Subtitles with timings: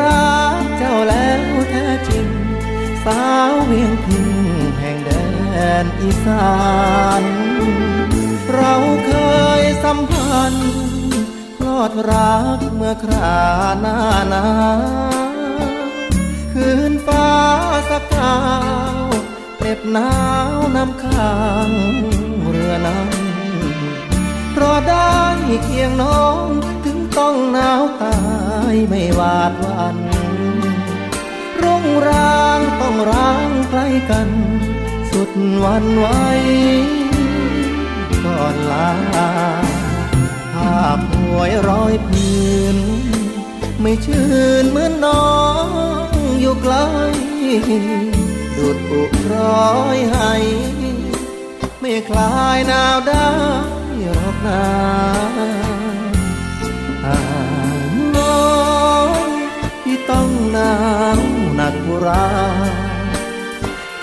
[0.00, 2.26] รักเจ้าแล้วแท้จริง
[3.04, 4.28] สาวเวียงพิง
[4.78, 5.10] แห่งแด
[5.82, 6.54] นอีสา
[7.20, 7.22] น
[8.54, 8.74] เรา
[9.06, 9.12] เค
[9.60, 10.72] ยสัมพันธ์
[11.58, 13.38] พลอดรักเมื่อครา
[13.80, 13.98] หน้า
[14.32, 14.46] นา
[16.52, 17.30] คืนฟ้า
[17.90, 18.38] สักกา
[19.02, 19.04] ว
[19.58, 20.12] เหน็บหนา
[20.56, 21.36] วนำข้า
[21.68, 21.70] ง
[22.50, 23.08] เรือนั้น
[24.52, 25.14] เพราะได้
[25.64, 26.46] เคียงน้อง
[26.84, 28.39] ถึงต้องหนาวตาย
[28.88, 29.96] ไม่หวาดวัน
[31.62, 34.28] รุ่งรางต้องร้างใกล้กัน
[35.12, 35.30] สุด
[35.64, 36.06] วันไหว
[38.24, 38.90] ก่อนลา
[40.54, 42.76] ภาพหวยร้อยพื้น
[43.80, 44.30] ไม่ชื่
[44.62, 45.34] นเหมือนน้อ
[46.06, 46.08] ง
[46.40, 46.74] อยู่ไกล
[48.56, 50.32] ดุดอุกร้อยให้
[51.80, 53.30] ไม่คลายหนาวได้
[54.14, 57.39] หรอกนาา
[60.10, 60.74] ต้องหนา
[61.18, 61.20] ว
[61.54, 62.26] หนักบุรา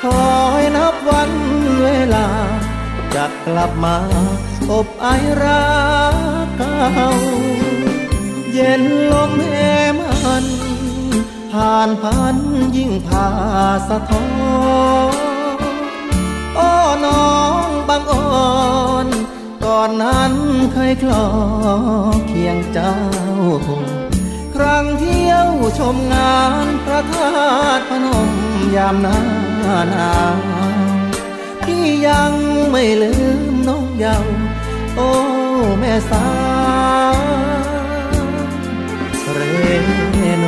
[0.01, 0.31] คอ
[0.61, 1.31] ยนับวัน
[1.81, 2.27] เวลา
[3.15, 3.97] จะกลับมา
[4.71, 5.07] อบไอ
[5.43, 5.67] รั
[6.43, 7.07] กเก่า
[8.53, 9.53] เย็นลมแห
[9.97, 10.45] มัน
[11.51, 12.37] ผ่านพัน
[12.77, 13.27] ยิ่งพา
[13.89, 14.27] สะท้อ
[15.57, 15.57] น
[16.55, 16.71] โอ้
[17.05, 17.35] น้อ
[17.67, 19.07] งบางอ่อน
[19.63, 20.33] ก่อนนั้น
[20.73, 21.27] เคยคลอ
[22.27, 22.95] เคียงเจ้า
[24.57, 27.29] ครั้งเที่ยวชมงานพระธา
[27.77, 28.29] ตุพนม
[28.75, 29.19] ยามหน้า
[29.91, 30.37] หนาว
[31.63, 32.33] พี่ยัง
[32.71, 33.13] ไม่ลื
[33.49, 34.35] มน้องเยาว์
[34.95, 35.09] โอ้
[35.79, 36.27] แม่สา
[37.13, 37.15] ว
[39.33, 39.41] เร
[40.39, 40.45] โน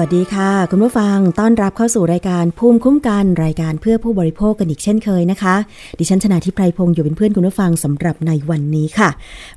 [0.00, 5.54] วัสดีค่ะ คุณผู้ฟังต้อนรับเข้าสู่รายการภูมิคุ้มกันรายการเพื่อผู้บริโภคกันอีกเช่นเคยนะคะ
[5.98, 9.10] ดิฉันชนะทิพไพรพงศ์อยู่เป็นเพื่อนคุณผู้ฟังสำหรับในวันนี้ค่ะ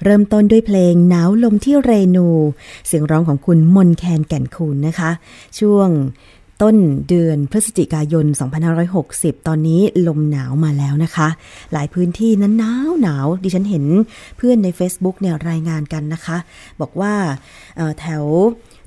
[0.04, 2.28] เริ่มต้นด้วยเพลงหนาวลมที่เรนู
[2.88, 5.12] เสียงร้องของคุณมนแคนแก่นคูนนะคะ
[5.60, 5.90] ช่วง
[6.62, 6.76] ต้น
[7.08, 8.26] เดือนพฤศจิกายน
[8.86, 11.28] 2560 ตอนนี้ลมหนาวมาแล้วนะคะ
[11.74, 13.86] หลายพื้นที่นั้นหนาวหนาว ดิฉันเห็น
[14.38, 16.38] เพื่อนใน Facebook เนี่ยรายงานกันนะคะ
[16.82, 17.14] บอกว่า
[18.00, 18.26] แถว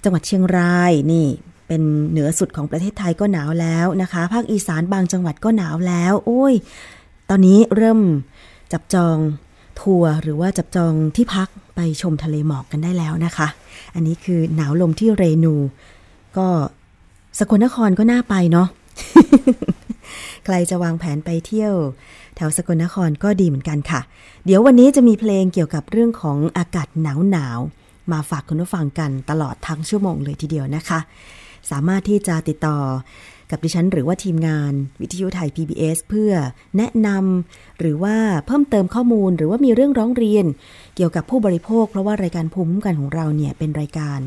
[0.09, 1.27] จังหวัดเชียงรายนี่
[1.67, 6.55] เป็นเหนือสุดของประเทศไทยก็หนาวแล้วนะคะ ภาคอีสานบางจังหวัดก็หนาวแล้ว โอ้ย
[7.31, 8.01] ตอนนี้เริ่ม
[8.73, 9.17] จับจอง
[9.81, 13.49] ทัวร์หรือว่าจับจองที่พักไปชมทะเลหมอกกันได้แล้วนะคะ
[13.95, 15.55] อันนี้คือหนาวลมที่เรนู
[16.37, 16.47] ก็
[17.39, 18.69] สกลนครก็น่าไปเนาะ
[20.45, 21.75] ใครจะวางแผนไปเที่ยว
[22.37, 24.01] แถวสกลนครก็ดีเหมือนกันค่ะ
[24.45, 27.59] เดี๋ยววันนี้จะมีเพลงเกี่ยวกับเรื่องของอากาศหนาวหนาว
[28.13, 31.01] มาฝากคุณผู้ฟังกันตลอดทั้งชั่วโมงเลยทีเดียวนะคะ
[31.71, 32.79] สามารถที่จะติดต่อ
[33.51, 36.33] กับดิฉันหรือว่าทีมงานวิทยุไทย PBS เพื่อ
[36.77, 38.17] แนะนำหรือว่า
[38.47, 40.47] เพิ่มเติมข้อมูลหรือว่ามีเรื่องร้องเรียน
[40.97, 44.21] เกี่ยวกับผู้บริโภค เพราะว่ารายการภูมิคุ้มกันของเราเนี่ยเป็นรายการ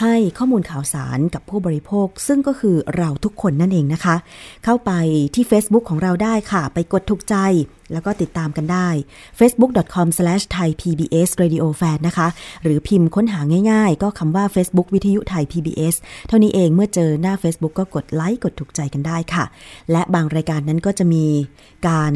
[0.00, 4.16] ให้ข้อมูลข่าวสารกับผู้บริโภค ซึ่งก็คือเราทุกคนนั่นเองนะคะ
[4.64, 4.92] เข้าไป
[5.34, 7.36] ที่ Facebook ของเราได้ค่ะ ไปกดถูกใจ
[7.92, 8.88] แล้วก็ติดตามกันได้
[9.38, 12.28] facebook.com/thaipbsradiofan นะคะ
[12.62, 15.94] หรือพิมพ์ค้นหาง่ายๆ ก็คำว่า Facebook วิทยุไทย PBS
[16.28, 19.44] เท่านี้เองเมื่อเจอหน้า Facebook ก็กดไลค์กดถูกใจกันได้ค่ะ
[19.92, 21.24] และบางรายการนั้นก็จะมี
[21.88, 22.12] การ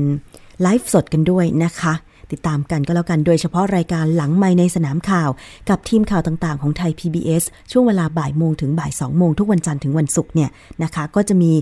[0.62, 1.94] ไลฟ์สดกันด้วยนะคะ
[2.32, 5.30] ติดตามกันก็แล้วกันโดยเฉพาะรายการหลังไม่ในสนามข่าว
[5.68, 7.42] กับทีมข่าวต่างๆ ของไทย PBS
[7.72, 10.50] ช่วงเวลาบ่ายโมงถึงบ่ายสองโมงทุกวันจันทร์ถึงวันศุกร์เนี่ย
[10.82, 11.52] นะคะก็จะมี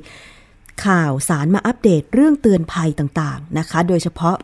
[0.87, 4.37] ข่าวสารมาอัปเดตเรื่องเตือนภัยต่างๆนะคะ โดยเฉพาะ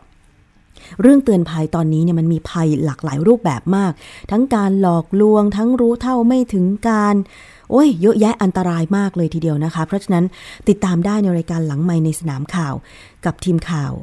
[1.01, 3.91] เรื่องเตือนภัยตอนนี้เนี่ยมันมีภัยหลากหลายรูปแบบมาก
[4.31, 7.15] ทั้งการหลอกลวง ทั้งรู้เท่าไม่ถึงการ
[7.71, 10.25] โอ้ย เยอะแยะอันตรายมากเลยทีเดียวนะคะ เพราะฉะนั้น
[10.69, 12.73] ติดตามได้ในรายการหลังไม่ในสนามข่าว
[13.25, 13.93] กับทีมข่าว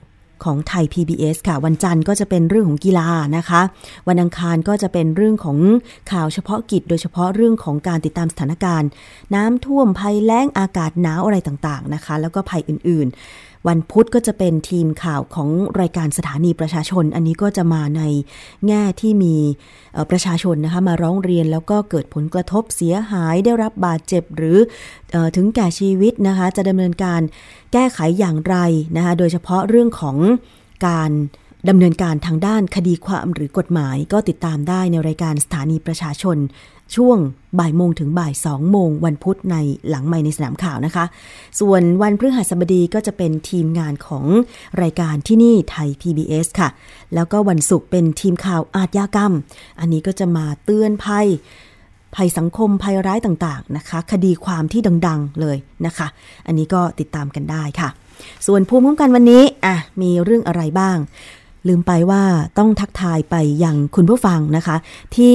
[0.44, 3.60] ของไทย PBS ค่ะ วันจันทร์ก็จะเป็นเรื่องของกีฬานะคะ
[4.08, 5.58] วันอังคารก็จะเป็นเรื่องของ
[6.12, 8.88] ข่าวเฉพาะกิจ โดยเฉพาะเรื่องของการติดตามสถานการณ์
[9.34, 15.48] น้ำท่วมภัยแล้งอากาศหนาวอะไรต่างๆนะคะ แล้วก็ภัยอื่นๆ วันพุธก็จะเป็นทีมข่าวของ
[15.80, 18.02] รายการสถานีประชาชน อันนี้ก็จะมาใน
[18.66, 19.36] แง่ที่มี
[20.10, 24.58] ประชาชนนะคะมาร้องเรียนแล้วก็เกิดผลกระทบเสียหายได้รับบาดเจ็บหรือ
[25.14, 27.20] อถึงแก่ชีวิตนะคะจะดำเนินการ
[27.72, 28.56] แก้ไขอย่างไร
[28.96, 30.16] นะคะโดยเฉพาะเรื่องของ
[30.86, 31.10] การ
[31.68, 36.36] ดำเนินการทางด้านคดีความหรือกฎหมายก็ติดตามได้ในรายการสถานีประชาชน
[36.96, 37.18] ช่วง
[37.58, 39.56] บ่ายโมงถึงบ่ายสองโมงวันพุธใน
[39.88, 41.04] หลังใหม่ในสนามข่าวนะคะ
[41.60, 44.26] ส่วนวันพฤหัสบดีก็จะเป็นทีมงานของ
[44.82, 46.68] รายการที่นี่ไทย PBS ค่ะ
[47.14, 49.32] แล้วก็วันศุกร์เป็นทีมข่าวอาชญากรรม
[49.80, 51.26] อันนี้ก็จะมาเตือนภัย
[52.14, 55.56] ภัยสังคมภัยร้ายต่างๆนะคะ คดีความที่ดังๆเลย
[55.86, 56.06] นะคะ
[56.46, 57.88] อันนี้ก็ติดตามกันได้ค่ะ
[58.46, 60.96] ส่วนภูมิคุ้มกันวันนี้อะมีเรื่องอะไรบ้าง
[61.68, 62.22] ลืมไปว่า
[62.58, 64.76] ต้องทักทายไปยังคุณผู้ฟังนะคะ
[65.16, 65.34] ที่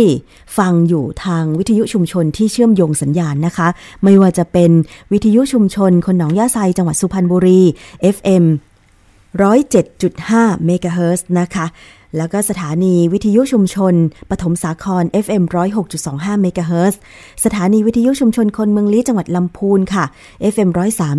[0.58, 3.68] ฟังอยู่ทางวิทยุชุมชนที่เชื่อมโยงสัญญาณนะคะ
[4.04, 4.72] ไม่ว่าจะเป็น
[5.12, 7.62] วิทยุชุมชน คนหนองยาไซจังหวัดสุพรรณบุรี
[8.16, 8.46] FM
[9.40, 11.66] 107.5เมกะเฮิรตซ์นะคะ
[12.18, 13.94] แล้วก็สถานีวิทยุชุมชน
[14.30, 15.44] ปฐมสาคร FM
[15.94, 16.96] 106.25เมกะเฮิรตซ์
[17.46, 20.06] สถานีวิทยุชุมชนคนเมืองลี้จังหวัดลำพูนค่ะ
[20.54, 20.70] FM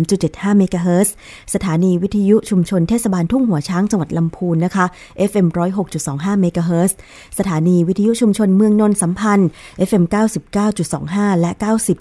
[0.05, 1.09] 103.75เมกะเฮิรตซ์
[1.53, 4.85] สถานีวิทยุชุมชนเทศบาลทุ่งหัวช้างจังหวัดลำพูนนะคะ
[5.29, 5.47] FM
[5.93, 6.91] 106.25เมกะเฮิรตซ์
[7.37, 9.49] สถานีวิทยุชุมชนเมืองนนสัมพันธ์
[9.89, 10.03] FM
[10.73, 11.51] 99.25 และ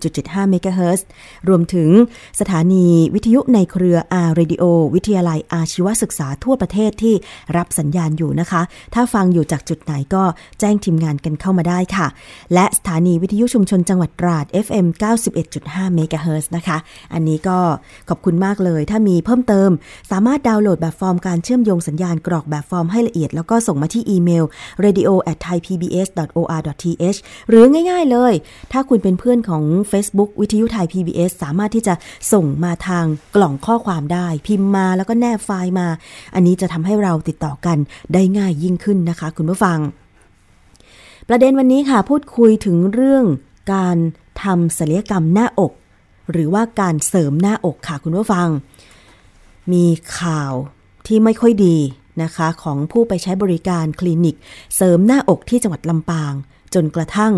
[0.00, 1.00] 90.75เมกะเฮิรตซ์
[1.48, 1.88] รวมถึง
[2.40, 4.64] สถานีวิทยุในเครือ R Radio
[4.94, 7.14] วิทยาลัยอาชีวศึกษาทั่วประเทศที่
[7.56, 8.62] รับสัญญาณอยู่นะคะ
[8.94, 10.22] ถ้าฟังอยู่จากจุดไหนก็
[10.60, 12.06] แจ้งทีมงานกันเข้ามาได้ค่ะ
[12.54, 14.86] และสถานีวิทยุชุมชนจังหวัดตราด FM
[15.42, 16.78] 91.5เมกะเฮิรตซ์นะคะ
[17.12, 17.58] อันนี้ก็
[18.08, 19.70] ขอบคุณมากเลย ถ้ามีเพิ่มเติม
[20.10, 24.44] สามารถดาวน์โหลดแบบฟอร์มการเชื่อมโยงสัญญาณกรอกแบบฟอร์มให้ละเอียด แล้วก็ส่งมาที่อีเมล
[24.84, 27.18] radio at thaipbs.or.th
[27.48, 28.32] หรือง่ายๆเลย
[28.72, 31.94] ถ้าคุณเป็นเพื่อนของ Facebook วิทยุไทย PBS สามารถที่จะ
[32.32, 33.04] ส่งมาทาง
[33.36, 35.88] กล่องข้อความได้ พิมพ์มาแล้วก็แนบไฟล์มา
[36.34, 37.78] อันนี้จะทำให้เราติดต่อกัน
[38.14, 39.78] ได้ง่ายยิ่งขึ้นนะคะ คุณผู้ฟัง
[41.28, 43.24] ประเด็นวันนี้ค่ะพูดคุยถึงเรื่อง
[43.74, 43.96] การ
[44.42, 45.72] ทำศัลยกรรมหน้าอก
[46.32, 48.48] หรือว่าการเสริมหน้าอกค่ะคุณผู้ฟัง
[49.72, 49.86] มี
[50.18, 50.52] ข่าว
[51.06, 51.76] ที่ไม่ค่อยดี
[52.22, 54.36] นะคะ ของผู้ไปใช้บริการคลินิก
[54.76, 56.32] เสริมหน้าอกที่จังหวัดลำปาง
[56.74, 57.32] จนกระทั่ง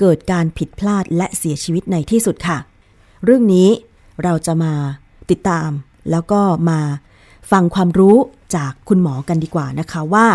[0.00, 2.58] เกิดการผิดพลาดและเสียชีวิตในที่สุดค่ะ
[3.24, 3.68] เรื่องนี้
[4.22, 4.72] เราจะมา
[5.30, 5.70] ติดตาม
[6.10, 6.40] แล้วก็
[6.70, 6.80] มา
[7.50, 8.16] ฟังความรู้
[8.56, 10.26] จากคุณหมอกันดีกว่านะคะว่า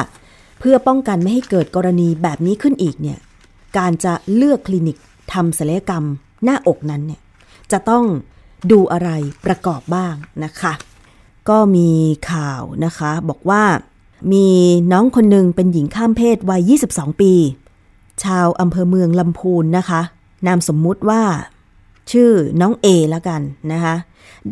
[0.59, 3.19] เพื่อป้องกันไม่ให้เกิดกรณีแบบนี้ขึ้นอีกเนี่ย
[3.77, 4.97] การจะเลือกคลินิก
[5.33, 6.03] ทำศัลยกรรม
[6.43, 7.21] หน้าอกนั้นเนี่ย
[7.71, 8.05] จะต้อง
[8.71, 9.09] ดูอะไร
[9.45, 10.73] ประกอบบ้างนะคะ
[11.49, 11.89] ก็มี
[12.31, 13.63] ข่าวนะคะ บอกว่า
[14.33, 14.47] มี
[14.91, 17.33] น้องคนหนึ่งเป็นหญิงข้ามเพศวัย 22 ปี
[18.23, 20.01] ชาวอำเภอเมืองลำพูนนะคะ
[20.47, 21.23] นามสมมุติว่า
[22.11, 22.31] ชื่อ
[22.61, 23.41] น้องเอแล้วกัน
[23.71, 23.95] นะคะ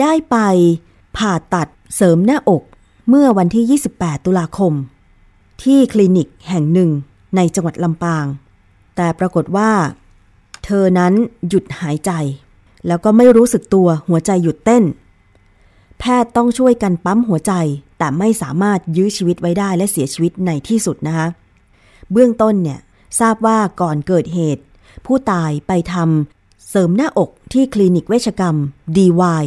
[0.01, 0.37] ได้ไป
[1.17, 2.63] ผ่าตัดเสริมหน้าอก
[3.09, 4.73] เมื่อวันที่ 28 ตุลาคม
[5.63, 6.89] ที่คลินิกแห่งหนึ่ง
[7.35, 8.25] ในจังหวัดลำปาง
[8.95, 9.71] แต่ปรากฏว่า
[10.65, 11.13] เธอนั้น
[11.47, 12.11] หยุดหายใจ
[12.87, 14.83] แล้วก็ไม่รู้สึกตัวหัวใจหยุดเต้น
[15.99, 17.53] แพทย์ต้องช่วยกันปั๊มหัวใจ
[17.97, 21.27] แต่ไม่สามารถยื้อชีวิตไว้ได้และเสียชีวิตในที่สุดนะคะ
[22.11, 22.79] เบื้องต้นเนี่ย
[23.19, 24.63] ทราบว่าก่อนเกิดเหตุ
[25.05, 28.55] ผู้ตายไปทำเสริมหน้าอกที่คลินิกเวชกรรม
[28.97, 29.43] DY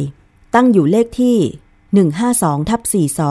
[0.55, 1.37] ตั้งอยู่เลขที่
[2.07, 2.81] 152ทับ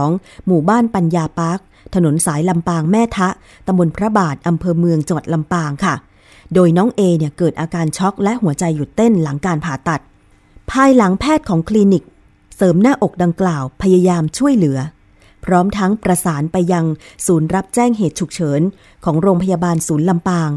[0.00, 1.58] 42 หมู่บ้านปัญญาปาร์ค
[1.95, 3.28] ถนนสายลำปางแม่ทะ
[3.66, 5.95] ตำบลพระบาทอำเภอเมืองจังหวัดลำปางค่ะ
[6.54, 10.00] โดยน้องเอเนี่ยเกิดอาการช็อกและหัวใจหยุดเต้นหลังการผ่าตัด
[10.71, 12.04] ภายหลังแพทย์ของคลินิก
[12.57, 14.78] เสริมหน้าอกดังกล่าวพยายามช่วยเหลือ
[15.45, 16.85] พร้อมทั้งประสานไปยัง
[17.26, 18.61] ศูนย์รับแจ้งเหตุฉุกเฉิน
[19.04, 20.50] ของโรงพยาบาลศูนย์ลำปาง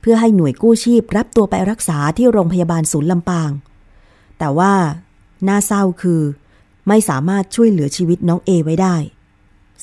[0.00, 3.50] เพื่อให้หน่วยกู้ชีพรับตัวไปรักษาที่โรงพยาบาลศูนย์ลำปาง
[4.38, 4.72] แต่ว่า
[5.48, 6.20] น่าเศร้าคือ
[6.88, 8.96] ไม่สามารถช่วยเหลือชีวิตน้องเอไว้ได้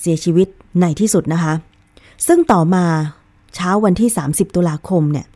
[0.05, 0.47] สียชีวิต
[0.81, 1.53] ในที่สุดนะคะ
[2.27, 2.85] ซึ่งต่อมา
[3.55, 5.27] เช้าวันที่ 30 ตุลาคมเนี่ย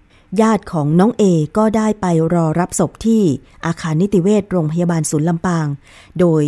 [0.41, 1.23] ญาติของน้องเอ
[1.57, 3.21] ก็ได้ไปรอรับศพที่
[3.65, 5.67] อาคารนิติเวชโรงพยาบาลศูนย์ลำปาง
[6.19, 6.43] โดย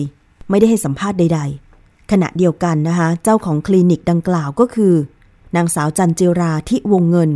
[0.50, 1.40] ไม่ได้ให้สัมภาษณ์ใด
[1.76, 4.94] ๆ ขณะเดียวกันนะคะ เจ้าของคลินิกดังกล่าวก็คือ
[5.56, 7.30] นางสาวจันจิราที่วงเงิน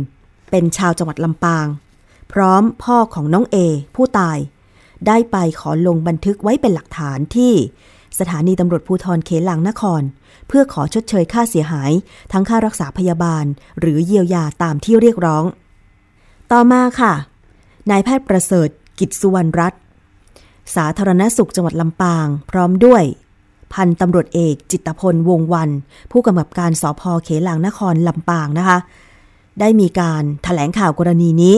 [0.50, 1.66] เป็นชาวจังหวัดลำปาง
[2.32, 3.56] พร้อมพ่อของน้องเอ
[3.94, 4.38] ผู้ตาย
[5.06, 7.52] ได้ไปขอลงบันทึกไว้เป็นหลักฐานที่
[8.18, 10.02] สถานีตำรวจภูธรเขลังนคร
[10.48, 11.92] เพื่อขอชดเชยค่าเสียหาย
[12.32, 13.44] ทั้งค่ารักษาพยาบาล
[13.80, 15.44] หรือเยียวยาตามที่เรียกร้อง
[16.52, 17.14] ต่อมาค่ะ
[17.90, 18.68] นายแพทย์ประเสริฐ
[18.98, 19.80] กิจสุวรรณรัตน์
[20.76, 23.02] สาธารณสุขจังหวัดลำปาง พร้อมด้วย
[23.72, 25.70] พันตำรวจเอกจิตพลวงวัน
[26.10, 28.78] ผู้กำกับการสพเขลางนครลำปางนะคะ
[29.60, 31.56] ได้มีการถแถลงข่าวกรณีนี้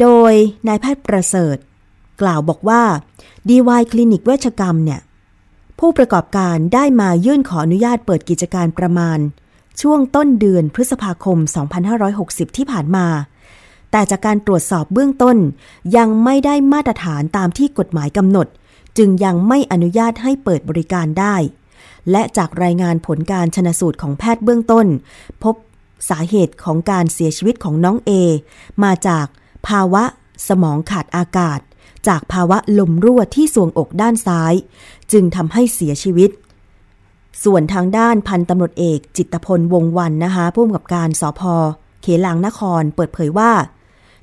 [0.00, 0.32] โดย
[0.68, 1.56] นายแพทย์ประเสริฐ
[2.22, 2.82] กล่าวบอกว่า
[3.48, 5.00] DY คลินิกเวชกรรมเนี่ย
[5.84, 9.18] ผู้ประกอบการได้มายื่นขออนุญาตเปิดกิจการประมาณ
[9.80, 11.38] ช่วงต้นเดือนพฤษภาคม
[11.98, 13.06] 2560 ที่ผ่านมา
[13.90, 15.36] แต่จากการตรวจสอบเบื้องต้น
[15.96, 18.46] ยังไม่ได้มาตรฐานตามที่กฎหมายกำหนด
[18.98, 21.36] จึงยังไม่อนุญาตให้เปิดบริการได้
[22.10, 24.86] และจากรายงานผลการชนสูตรของแพทย์เบื้องต้น
[25.42, 25.54] พบ
[26.10, 28.10] สาเหตุของการเสียชีวิตของน้องเอ
[28.84, 29.26] มาจาก
[29.68, 30.04] ภาวะ
[30.48, 31.60] สมองขาดอากาศ
[32.08, 34.54] จากภาวะลมรั่วที่สวงอกด้านซ้าย
[35.12, 36.30] จึงทำให้เสียชีวิต
[37.44, 41.40] ส่วนทางด้านพันตำรวจเอกจิตพลวงวันนะคะผู้กำกับการสพ
[42.02, 43.52] เขลางนครเปิดเผยว่า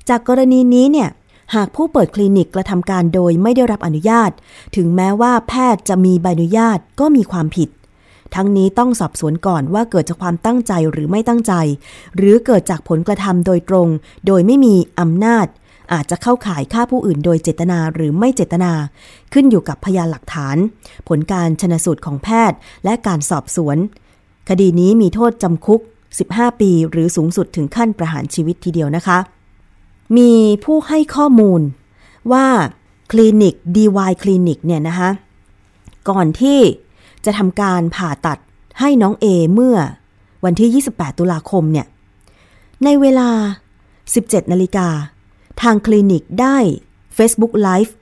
[0.08, 1.08] จากกรณีนี้เนี่ย
[1.54, 4.30] หากผู้เปิดคลินิกกระทำการโดยไม่ได้รับอนุญาต
[4.76, 7.68] ถึงแม้ว่าแพทย์จะมีใบอนุญาตก็มีความผิด
[8.34, 11.52] ทั้งนี้ต้องสอบสวนก่อนว่าเกิดจากความตั้งใจหรือไม่ตั้งใจ
[12.16, 13.88] หรือเกิดจากผลกระทำโดยตรง
[14.26, 15.46] โดยไม่มีอำนาจ
[15.92, 18.72] อาจจะเข้าข่ายฆ่าผู้อื่นโดยเจตนาหรือไม่เจตนา
[19.32, 20.56] ขึ้นอยู่กับพยานหลักฐาน
[21.08, 23.76] ผลการชนสูตรของแพทย์ และการสอบสวน
[24.48, 25.80] คดีนี้มีโทษจำคุก
[26.20, 29.18] 15 ปี หรือสูงสุดถึงขั้นประหารชีวิตทีเดียวนะคะ
[30.16, 30.32] มี
[30.64, 31.60] ผู้ให้ข้อมูล
[32.32, 32.46] ว่า
[33.10, 35.10] คลินิก DY คลินิกเนี่ยนะคะ
[36.08, 36.60] ก่อนที่
[37.24, 38.38] จะทำการผ่าตัด
[38.80, 39.76] ให้น้องเอเมื่อ
[40.44, 41.86] วันที่ 28 ตุลาคมเนี่ย
[42.84, 43.28] ในเวลา
[43.90, 44.88] 17 นาฬิกา
[45.62, 46.58] ทางคลินิกได้
[47.16, 47.92] Facebook Live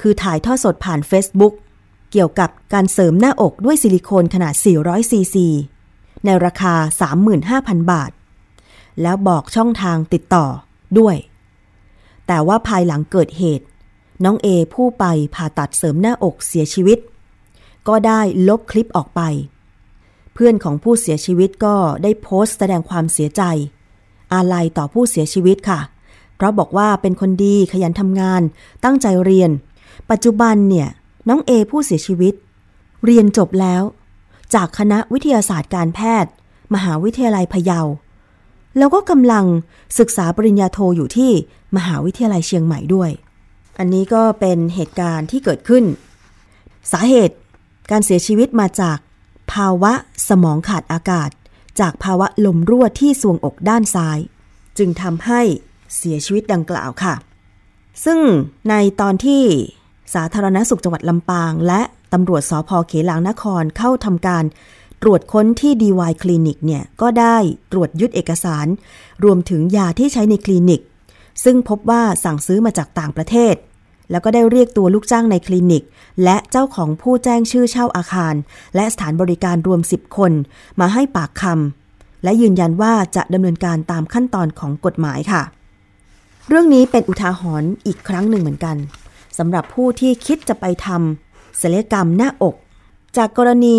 [0.00, 1.54] คือถ่ายทอดสดผ่าน Facebook
[2.12, 5.46] เกี่ยวกับการเสริมหน้าอกด้วยซิลิโคนขนาด 400 ซีซี
[6.24, 6.74] ในราคา
[7.32, 8.10] 35,000 บาท
[9.02, 10.46] แล้วบอกช่องทางติดต่อ
[10.98, 11.16] ด้วย
[12.26, 13.66] แต่ว่าภายหลังเกิดเหตุ
[14.24, 15.04] น้องเอผู้ไป
[15.34, 16.98] ผ่าตัดเสริมหน้าอกเสียชีวิต
[17.88, 19.20] ก็ได้ลบคลิปออกไป
[20.34, 23.42] เพื่อนของผู้เสียชีวิตก็ได้โพสต์แสดงความเสียใจ
[24.32, 25.80] อาลัยต่อผู้เสียชีวิตค่ะ
[26.38, 28.42] เพราะบอกว่าเป็นคนดีขยันทำงาน
[28.84, 29.50] ตั้งใจเรียน
[30.10, 30.88] ปัจจุบันเนี่ย
[31.28, 32.34] น้องเอผู้เสียชีวิต
[33.04, 33.82] เรียนจบแล้ว
[34.54, 36.30] จากคณะวิทยาศาสตร์การแพทย์
[36.74, 37.80] มหาวิทยาลัยพะเยา
[38.78, 39.44] แล้วก็กำลัง
[39.98, 41.32] ศึกษาปริญญาโทอยู่ที่
[41.76, 43.10] มหาวิทยาลัยเชียงใหม่ด้วย
[43.78, 45.84] อันนี้ก็เป็นเหตุการณ์ที่เกิดขึ้น
[46.92, 47.36] สาเหตุ
[47.90, 48.98] การเสียชีวิตมาจาก
[49.52, 49.92] ภาวะ
[50.28, 51.30] สมองขาดอากาศ
[51.80, 54.18] จากภาวะลมรั่วที่สวงอกด้านซ้าย
[54.78, 55.42] จึงทำให้
[55.96, 57.14] เสียชีวิตดังกล่าวค่ะ
[58.04, 58.18] ซึ่ง
[58.70, 59.42] ในตอนที่
[60.14, 61.80] สาธารณสุขจังหวัดลำปาง และ
[62.12, 64.44] ตำรวจสพเขลางนครเข้าทำการ
[65.02, 67.36] ตรวจค้นที่ DY คลินิกเนี่ยก็ได้
[67.72, 68.66] ตรวจยึดเอกสาร
[69.24, 70.80] รวมถึงยาที่ใช้ในคลินิก
[71.44, 73.54] ซึ่งพบว่าสั่งซื้อมาจากต่างประเทศ
[74.10, 75.84] แล้วก็ได้เรียกตัวลูกจ้างในคลินิก
[76.24, 78.34] และเจ้าของผู้แจ้งชื่อเช่าอาคาร
[78.74, 80.32] และสถานบริการรวม 10 คน
[80.80, 85.42] มาให้ปากคำและยืนยันว่าจะดำเนินการตามขั้นตอนของกฎหมายค่ะ
[86.48, 88.76] เรื่องนี้เป็นอุทาหรณ์อีกครั้งหนึ่งเหมือนกัน
[89.38, 92.54] สำหรับผู้ที่คิดจะไปทำศัลยกรรมหน้าอก
[93.16, 93.78] จากกรณี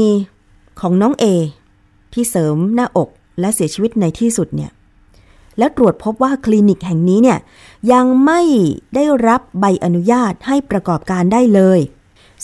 [0.80, 1.26] ของน้องเอ
[2.14, 3.10] ที่เสริมหน้าอก
[3.40, 4.72] และเสียชีวิตในที่สุดเนี่ย
[5.58, 7.40] แล้วตรวจพบว่าคลินิกแห่งนี้เนี่ย
[7.94, 8.42] ยังไม่
[8.96, 11.80] ได้รับใบอนุญาตให้ประกอบการได้เลย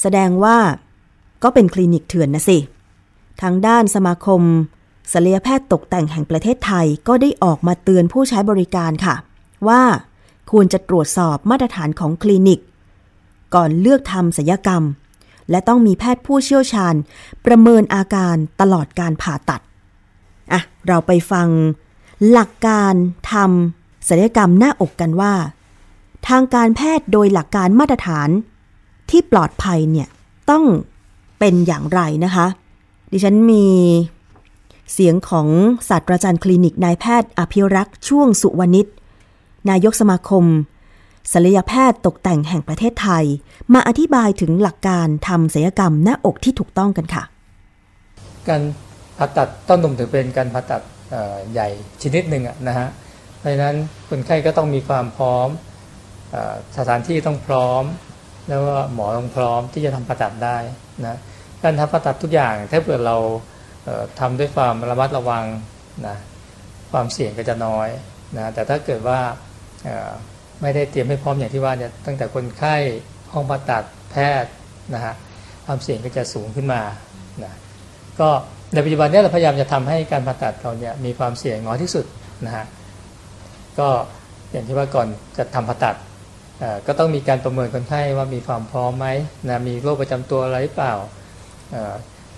[0.02, 0.58] แสดงว่า
[1.44, 2.58] ก็เป็นคลินิกเถื่อนนะสิ
[3.42, 4.42] ทางด้านสมาคม
[5.14, 9.16] ศัลยแพทย์ตกแต่งแห่งประเทศไทยก็ได้ออกมาเตือนผู้ใช้บริการค่ะ
[9.68, 9.82] ว่า
[10.52, 12.60] ควรจะตรวจสอบมาตรฐานของคลินิก
[13.56, 14.84] ก่อนเลือกทำศัลยกรรม
[15.50, 16.96] และต้องมีแพทย์ผู้เชี่ยวชาญ
[17.46, 19.62] ประเมินอาการตลอดการผ่าตัด
[20.54, 21.48] อะเราไปฟัง
[22.32, 22.94] หลักการ
[23.32, 25.34] ทำศัลยกรรมหน้าอกกันว่า
[26.28, 28.30] ทางการแพทย์โดยหลักการมาตรฐาน
[29.10, 30.08] ที่ปลอดภัยเนี่ย
[30.50, 30.64] ต้อง
[31.40, 32.48] เป็นอย่างไรนะคะ
[33.12, 33.66] ดิฉันมี
[34.94, 35.48] เสียงของ
[35.90, 38.86] ศาสตราจารย์คลินิกนายแพทย์อภิรักษ์ช่วงสุวรรณิช
[39.70, 40.46] นายกสมาคม
[41.34, 43.26] ศัลยแพทย์ตกแต่งแห่งประเทศไทย
[43.74, 47.24] มาอธิบายถึงหลักการทำศัลยกรรมหน้าอกที่ถูกต้องกันค่ะ
[48.48, 48.62] การ
[49.18, 50.82] ผ่าตัดต้านมถือเป็นการผ่าตัด
[51.52, 51.68] ใหญ่
[52.02, 52.88] ชนิดหนึ่งนะฮะ
[53.38, 53.76] เพราะฉะนั้น
[54.10, 55.48] คนไข้ก็ต้องมีความพร้อม
[56.78, 57.84] สถานที่ต้องพร้อม
[58.48, 60.58] แล้วก็หมอต้องพร้อมที่จะทำผ่าตัดได้
[61.06, 61.18] นะ
[61.64, 63.18] การทำผ่าตัดทุกอย่างถ้าเกิดเรา
[64.20, 65.46] ทำด้วยความระมัดระวัง
[66.08, 66.18] นะ
[66.92, 67.88] ความเสี่ยงก็จะน้อย
[68.38, 69.20] นะแต่ถ้าเกิดว่า
[70.62, 72.76] ไม่ได้เตรียมให้พร้อมอย่างที่ว่าเนี่ยตั้งแต่คนไข้
[73.34, 74.52] ห้องผ่าตัดแพทย์
[74.94, 75.14] นะฮะ
[75.66, 76.82] ความเสี่ยงก็จะสูงขึ้นมา
[77.44, 77.54] นะ
[78.20, 78.30] ก็
[78.74, 82.06] ในปัจจุบันนี้เราพยายามจะทำให้การผ่าตัดเราเนี่ยมีความเสี่ยงน้อยที่สุด
[82.46, 82.66] นะฮะ
[83.80, 83.90] ก็
[84.52, 85.96] อย่างที่ว่าก่อนจะทำผ่าตัด
[86.88, 89.08] ก็ต้องมีการประเมินคนไข้ว่ามีความพร้อมไหม
[89.50, 90.94] นะมีโรคประจำตัวอะไรหรือเปล่า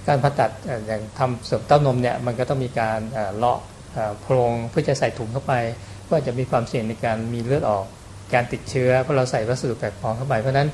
[0.07, 0.51] การผ่าตัด
[0.87, 2.99] อย่างทำเสริมเต้านมเนี่ยมันก็ต้องมีการ
[3.37, 3.59] เลาะ
[4.21, 5.53] โพรงเพื่อจะใส่ถุงเข้าไป
[6.09, 7.85] ก็จะมีความเสี่ยงในการมีเลือดออก
[8.33, 10.69] การติดเชื้อเพราะเราใส่วัสดุแปลกปลอมเข้าไปเพราะนั้น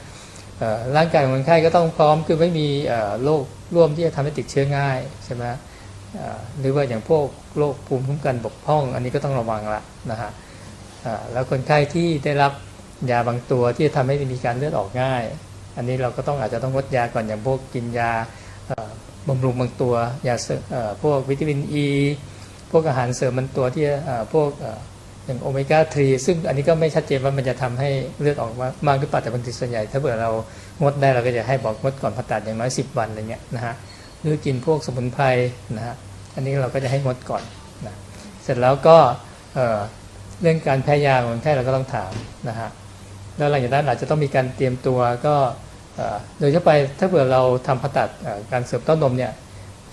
[0.97, 2.67] ร่างกายของคนไข้ก็ต้องพร้อมคือไม่มี
[3.23, 3.43] โรค
[3.75, 5.43] ร่วมที่จะทำให้ติดเชื้อง่ายใช่ไหม
[6.59, 7.25] หรือว่าอย่างพวก
[7.57, 10.31] โรคภูมิคุ้มกันบกพร่อง อันนี้ก็ต้องระวังละนะฮะ
[11.31, 12.51] แล้วคนไข้ที่ได้รับ
[13.11, 15.23] ยาบางตัวที่จะทำให้มีการเลือดออกง่าย
[15.77, 18.11] อันนี้เราก็ต้องอาจจะต้องงดยาก่อนอย่างพวกกินยา
[19.29, 19.95] บำรุงบางตัว
[20.27, 20.35] ยา
[21.03, 21.87] พวกวิตามินอ e, ี
[22.71, 23.83] พวกอาหารเสริมบางตัวที่
[24.33, 24.49] พวก
[25.25, 27.89] อย่างโอเมก้า3ซึ่งอันนี้ก็ไม่ชัดเจนว่ามันจะทำให้
[28.21, 30.31] เลือดออกมามากหรือเปล่าแต่บางทีส่วนใหญ่ ถ้าเผื่อเรา
[30.81, 33.73] งดได้เราก็จะให้บอกงดก่อนผ่าตัดอย่างน้อย 10 วันอะไรเงี้ยนะฮะ
[34.21, 35.25] หรือกินพวกสมุนไพร
[35.77, 35.95] นะฮะ
[36.35, 37.43] อันนี้เราก็จะให้งดก่อน
[37.85, 37.95] นะ
[38.43, 38.97] เสร็จแล้วก็
[40.41, 42.11] เรื่องการแพ้ยาของแพทย์เราก็ต้องถาม
[42.49, 42.69] นะฮะ
[43.37, 45.35] แล้วหลังจากนั้นอาจจะต้องมีการเตรียมตัวก็
[46.39, 48.09] โดยทั่วไปถ้าเผื่อเราทำผ่าตัด
[48.51, 49.31] การเสริมเต้านมเนี่ย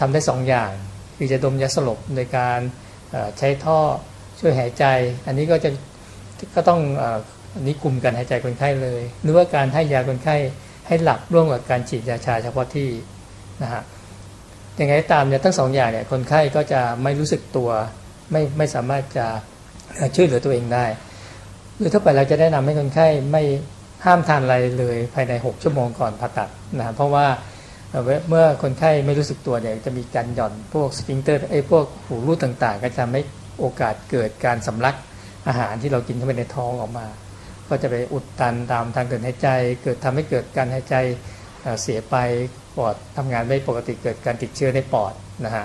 [0.01, 0.71] ทำได้ 2 อย่าง
[1.17, 2.59] คือจะดมยาสลบในการ
[3.39, 3.81] ใช้ท่อ
[4.41, 4.85] ช่วยหายใจ
[5.27, 5.71] อันนี้ก็จะ
[6.55, 6.81] ก็ต้อง
[7.55, 10.37] อันนี้กลุ่มการหายใจคนไข้เลย หรือว่าการให้ยาคนไข้
[10.87, 12.89] ให้หลับร่วมกับการฉีดยาชาเฉพาะที่
[13.63, 13.83] นะฮะ
[14.81, 17.71] ยังไงตามเนี่ยทั้งสองอย่างเนี่ยคนไข้ก็จะไม่รู้สึกตัว
[18.33, 19.27] ไม่ไม่สามารถจะ
[20.17, 20.87] ช่วยเหลือตัวเองได้
[21.79, 23.43] หรือถ้าไปเราจะแนะนำให้คนไข้ไม่
[24.05, 27.27] ห้ามทานอะไรเลยภายใน 6 ชั่วโมงก่อนผ่าตัดนะเพราะว่า
[28.29, 33.21] เมื่อคนไข้ไม่รู้สึกตัวเนี่ยจะมีการหย่อนพวกสฟิงเตอร์ไอ้พวกหูรูดต่างๆ ก็จะไม่
[33.61, 34.97] โอกาสเกิดการสำลัก
[35.49, 37.07] อาหารที่เรากินเข้าไปในท้องออกมา
[37.69, 39.49] ก็จะไปอุดตันตามทางเดินหายใจ
[39.83, 40.97] เกิดทำให้เกิดการหายใจ
[41.83, 42.17] เสียไป
[42.77, 45.13] ปอดทำงานไม่ปกติเกิดการติดเชื้อในปอด
[45.45, 45.65] นะฮะ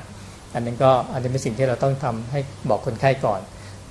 [0.54, 3.42] อันนี้ก็อันนี้เป็นสิ่งที่เราต้องทำให้บอกคนไข้ก่อน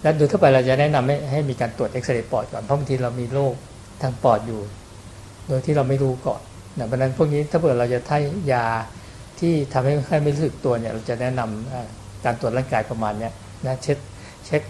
[0.03, 3.55] และโดยทั่วไปเราจะแนะนำให้ให้มีการตรวจเอ็กซเรย์ปอดก่อนเพราะบางทีเรามีโรค
[4.03, 4.61] ทางปอดอยู่
[5.49, 6.41] โดยที่เราไม่รู้ก่อน
[6.79, 8.21] นะเพราะนั้นพวกนี้ถ้าเกิดเราจะให้
[8.53, 8.67] ยา
[9.41, 13.29] ที่ทำให้คนไข้ไม่รู้สึกตัวเนี่ยเราจะแนะนำการตรวจร่างกายประมาณเนี้
[13.67, 13.99] นะเช็ด
[14.47, 14.63] เช็ค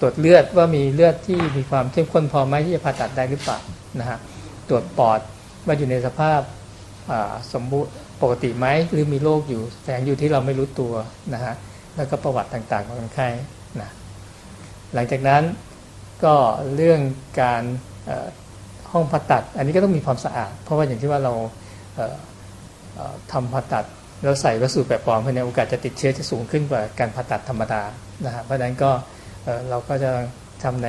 [0.00, 3.58] ตรวจเลือดว่ามีเลือดที่มีความเข้มข้นพอไหมที่จะผ่าตัดได้หรือเปล่า
[4.00, 4.18] นะฮะ
[4.68, 5.20] ตรวจปอด
[5.66, 6.40] ว่าอยู่ในสภาพ
[7.52, 10.94] สมบูรณ์ปกติไหมหรือมีโรคอยู่แฝงอยู่ที่เราไม่รู้ตัว
[11.34, 11.54] นะฮะ
[11.96, 13.28] แล้วก็ประวัติต่างๆของคนไข้
[13.80, 13.90] นะ
[14.94, 15.42] หลังจากนั้น
[16.24, 16.34] ก็
[16.74, 17.00] เรื่อง
[17.40, 17.62] การ
[18.92, 21.34] ห้องผ่าตัด อันนี้ก็ต้องมีความสะอาด เพราะว่าอย่างที่ว่าเรา
[23.32, 23.84] ทำผ่าตัด
[24.24, 27.82] เราใส่วัสดุแปลกปลอมภายในโอกาสจะติดเชื้อจะสูงขึ้นกว่าการผ่าตัดธรรมดา
[28.24, 28.90] นะฮะเพราะฉะนั้นก็
[29.70, 30.10] เราก็จะ
[30.62, 30.88] ทำใน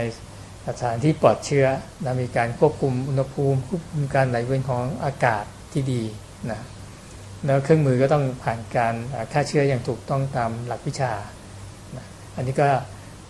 [0.68, 1.66] สถานที่ปลอดเชื้อ
[2.04, 6.02] นะมีการควบคุมอุณหภูมิควบคุมการไหลเวียนของอากาศที่ดี
[6.52, 6.60] นะ
[7.46, 8.94] แล้วเครื่องมือก็ต้องผ่านการ
[9.34, 11.12] ฆ่าเชื้ออย่างถูกต้องตามหลักวิชา
[11.98, 12.68] นะอันนี้ก็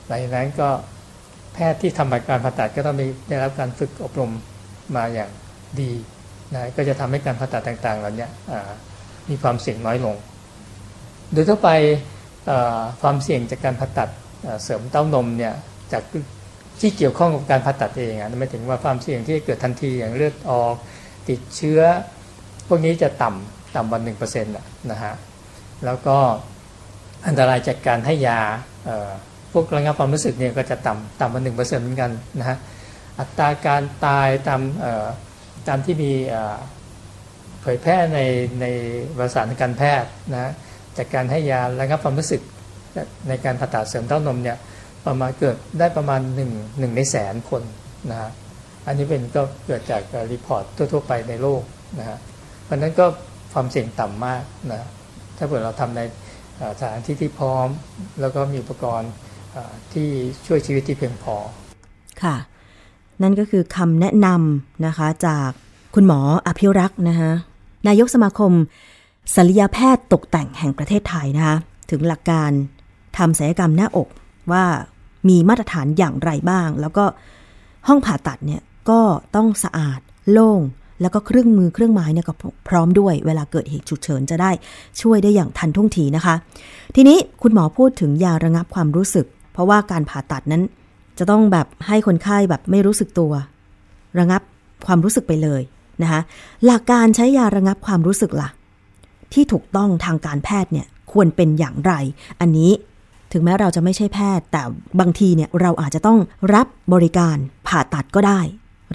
[0.07, 0.69] หลังจากนั้นก็
[1.53, 4.31] แพทย์ที่ทำการผ่าตัดก็ต้องมีได้รับการฝึกอบรม
[4.95, 5.29] มาอย่าง
[5.81, 5.91] ดี
[6.53, 8.27] นะก็จะทำให้การผ่าตัดต่างๆเหล่านี้
[9.29, 10.15] มีความเสี่ยงน้อยลง
[11.31, 11.69] โดยทั่วไป
[13.01, 14.09] ความเสี่ยงจากการผ่าตัด
[14.63, 15.53] เสริมเต้านมเนี่ย
[15.91, 16.03] จาก
[16.79, 20.75] ที่เกี่ยวข้องกับการผ่าตัดเองอะไม่ถึงว่าความเสี่ยงที่เกิดทันทีอย่างเลือดออก
[21.29, 21.81] ติดเชื้อ
[22.67, 24.53] พวกนี้จะต่ำต่ำกว่าหนึ่งเปอร์เซ็นต์
[24.91, 25.13] นะฮะ
[25.85, 26.17] แล้วก็
[27.27, 28.39] อันตรายจากการให้ยา
[29.51, 32.57] พวกระงับความรู้สึกเนี่ยก็จะต่ำต่ำกว่าหนึ่งเปอร์เซ็นต์เหมือนกันนะฮะ
[33.19, 34.61] อัตราการตายตาม
[35.67, 36.11] ตามที่มี
[37.61, 38.19] เผยแพร่ใน
[38.61, 38.65] ใน
[39.17, 40.51] วารสารการแพทย์นะ
[40.97, 42.41] จากการให้ยาระงับความรู้สึก
[43.27, 44.57] ในการผ่าตัดเสริมเต้านมเนี่ย
[45.05, 47.63] ประมาณเกิดได้ประมาณหนึ่งหนึ่งในแสนคน
[48.11, 48.31] นะฮะ
[48.87, 51.61] อันนี้เป็นก็เกิดจากรีพอร์ตทั่ว ๆ ไปในโลก
[51.99, 52.17] นะฮะ
[52.63, 53.05] เพราะนั้นก็
[53.53, 54.87] ความเสี่ยงต่ำมากนะ
[55.37, 56.01] ถ้าเกิดเราทำใน
[56.79, 57.67] สถานที่ที่พร้อม
[58.21, 59.11] แล้วก็มีอุปกรณ์
[59.93, 60.07] ที่
[60.45, 61.35] ช่วยชีวิตที่เพียงพอ
[62.23, 62.35] ค่ะ
[63.21, 65.49] นั่นก็คือคำแนะนำนะคะจาก
[65.95, 67.31] คุณหมออภิรักษ์นะคะ
[67.87, 68.51] นายกสมาคม
[69.35, 71.57] ศัลยแพทย์ตกแต่งแห่งประเทศไทยนะคะ
[71.89, 72.51] ถึงหลักการ
[73.17, 74.07] ทำศัลยกรรมหน้าอก
[74.51, 74.63] ว่า
[75.29, 77.05] มีมาตรฐานอย่างไรบ้าง แล้วก็
[77.87, 78.99] ห้องผ่าตัดเนี่ยก็
[79.35, 79.99] ต้องสะอาด
[80.31, 80.61] โล่ง
[81.01, 82.33] แล้วก็เครื่องมือเครื่องไม้เนี่ยก็
[82.67, 84.51] พร้อมด้วยเวลาเกิดเหตุฉุกเฉินจะได้
[85.01, 86.35] ช่วยได้อย่างทันท่วงทีนะคะ
[86.95, 90.63] ทีนี้คุณหมอพูดถึงยาระงับความรู้สึก เพราะว่าการผ่าตัดนั้น
[91.19, 93.31] จะต้องแบบให้คนไข้แบบไม่รู้สึกตัว
[94.19, 94.41] ระงับ
[94.85, 95.61] ความรู้สึกไปเลย
[96.03, 96.21] นะคะ
[96.65, 98.49] หลักการใช้ยาระงับความรู้สึกล่ะ
[99.33, 101.93] ที่ถูกต้องทางการแพทย์เนี่ยควรเป็นอย่างไร
[102.41, 102.71] อันนี้
[103.31, 104.61] ถึงแม้เราจะไม่ใช่แพทย์ แต่
[104.99, 106.19] บางทีเนี่ยเราอาจจะต้อง
[106.53, 107.37] รับบริการ
[107.67, 108.39] ผ่าตัดก็ได้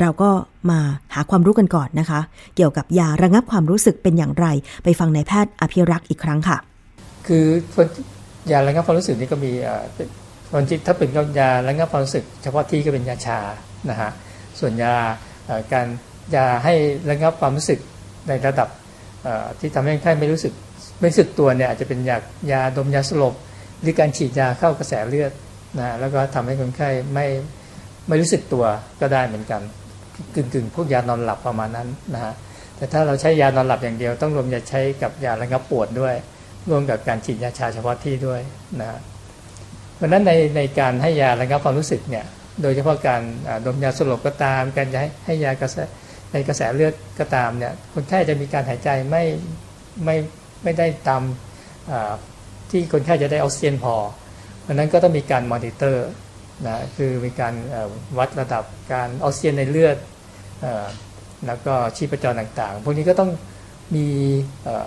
[0.01, 0.31] เราก็
[0.71, 0.81] มา
[1.15, 2.21] หาความรู้กันก่อนนะคะ
[2.57, 4.47] เกี่ยวกับยาระงับความรู้สึกเป็นอย่างไร
[4.85, 6.59] ไปฟังนายแพทย์อภิรักษ์อีกครั้งค่ะ
[7.27, 7.45] คือ
[8.51, 10.09] ยาระงับความรู้สึกนี่ก็มีเอ่อเป็น
[10.53, 13.39] คนที่ถ้าเป็นยาระงับความรู้สึก เฉพาะที่ก็เป็นยาชา
[13.91, 14.11] นะฮะ
[14.61, 14.95] ส่วนยา
[15.73, 15.87] การ
[16.35, 16.75] ยาให้
[17.11, 17.81] ระงับความรู้สึก
[18.29, 18.69] ในระดับ
[19.61, 20.53] ที่ทำให้คนไข้ไม่รู้สึก
[21.01, 22.17] ไม่รู้สึกตัวเนี่ยอาจจะเป็นยา
[22.51, 23.35] ยาดมยาสลบ
[23.81, 25.33] หรือการฉีดยาเข้ากระแสเลือด
[25.79, 27.27] นะแล้วก็ทำให้คนไข้ไม่
[28.09, 28.65] ไม่รู้สึกตัว
[29.01, 29.61] ก็ได้เหมือนกัน
[30.35, 32.35] กึ่งกึ่งๆพวกยานอนหลับประมาณนั้นนะฮะ
[32.77, 36.15] แต่ถ้าเราใช้ยานอนหลับอย่างเดียว ต้องรวมยาใช้กับยาระงับปวดด้วย
[36.69, 38.41] ร่วมกับการฉีดยาชาเฉพาะที่ด้วย
[38.81, 38.89] นะ
[39.97, 42.27] เพราะนั้นในในการให้ยาระงับความรู้สึกเนี่ย
[42.63, 43.23] โดยเฉพาะการ
[43.67, 45.77] ดมยาสลบก็ตาม การจะให้ให้ยากระแส
[46.37, 49.25] ในกระแสเลือดก็ตามเนี่ยคนไข้จะมีการหายใจไม่
[50.05, 50.17] ไม่
[50.63, 51.23] ไม่ได้ตาม
[52.71, 53.95] ที่คนไข้จะได้ออกซิเจนพอ
[54.63, 56.09] เพราะนั้นก็ต้องมีการมอนิเตอร์
[56.67, 57.55] นะคือมีการ
[58.19, 59.97] วัดระดับการออกซิเจนในเลือด
[60.65, 60.67] อ
[61.47, 63.31] แล้วก็ชีพจรต่างๆ พวกนี้ก็ต้อง
[63.95, 64.07] มี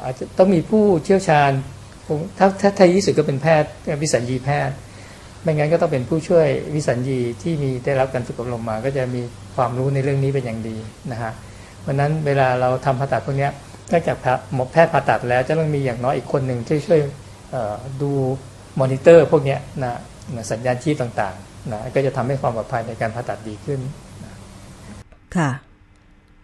[0.03, 1.51] อาจจะต้องมีผู้เชี่ยวชาญ
[2.37, 4.75] ถ้าถ้าไทยที่สุดก็เป็นแพทย์วิสัญญีแพทย์
[5.43, 9.21] ไม่งั้นก็ต้องเป็นผู้ช่วยวิสัญญีที่มีได้รับการฝึกอบรมมา ก็จะมี
[9.55, 10.77] ความรู้ในเรื่องนี้เป็นอย่างดี
[11.11, 11.31] นะฮะ
[11.81, 13.49] เพราะนั้นเวลาเราทำผ่าตัดพวกนี้
[13.91, 14.17] นอกจาก
[14.53, 16.99] หมอแพทย์ผ่าตัดแล้วจะต้องมีอย่างน้อยอีกคนหนึ่งที่ช่วย
[17.51, 18.11] เอ่อดู
[18.79, 19.93] มอนิเตอร์พวกนี้นะ
[20.51, 23.79] สัญญาณชีพต่างๆนะก็จะทำให้ความปลอดภัยในการผ่าตัดดีขึ้น
[25.35, 25.49] ค่ะ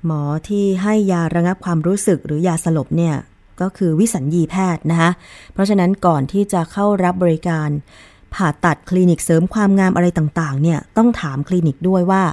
[0.06, 3.16] หมอที่ให้ยาระงับความรู้สึกหรือยาสลบเนี่ย
[3.62, 5.12] ก็คือวิสัญญีแพทย์นะคะ
[5.54, 7.70] เพราะฉะนั้นก่อนที่จะเข้ารับบริการ
[8.36, 12.24] ผ่าตัดคลินิกเสริมความงามอะไรต่างๆ เนี่ยต้องถามคลินิกด้วยว่า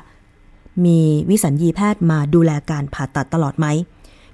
[0.84, 0.98] มี
[1.30, 3.66] วิสัญญีแพทย์มาดูแลการผ่าตัดตลอดไหม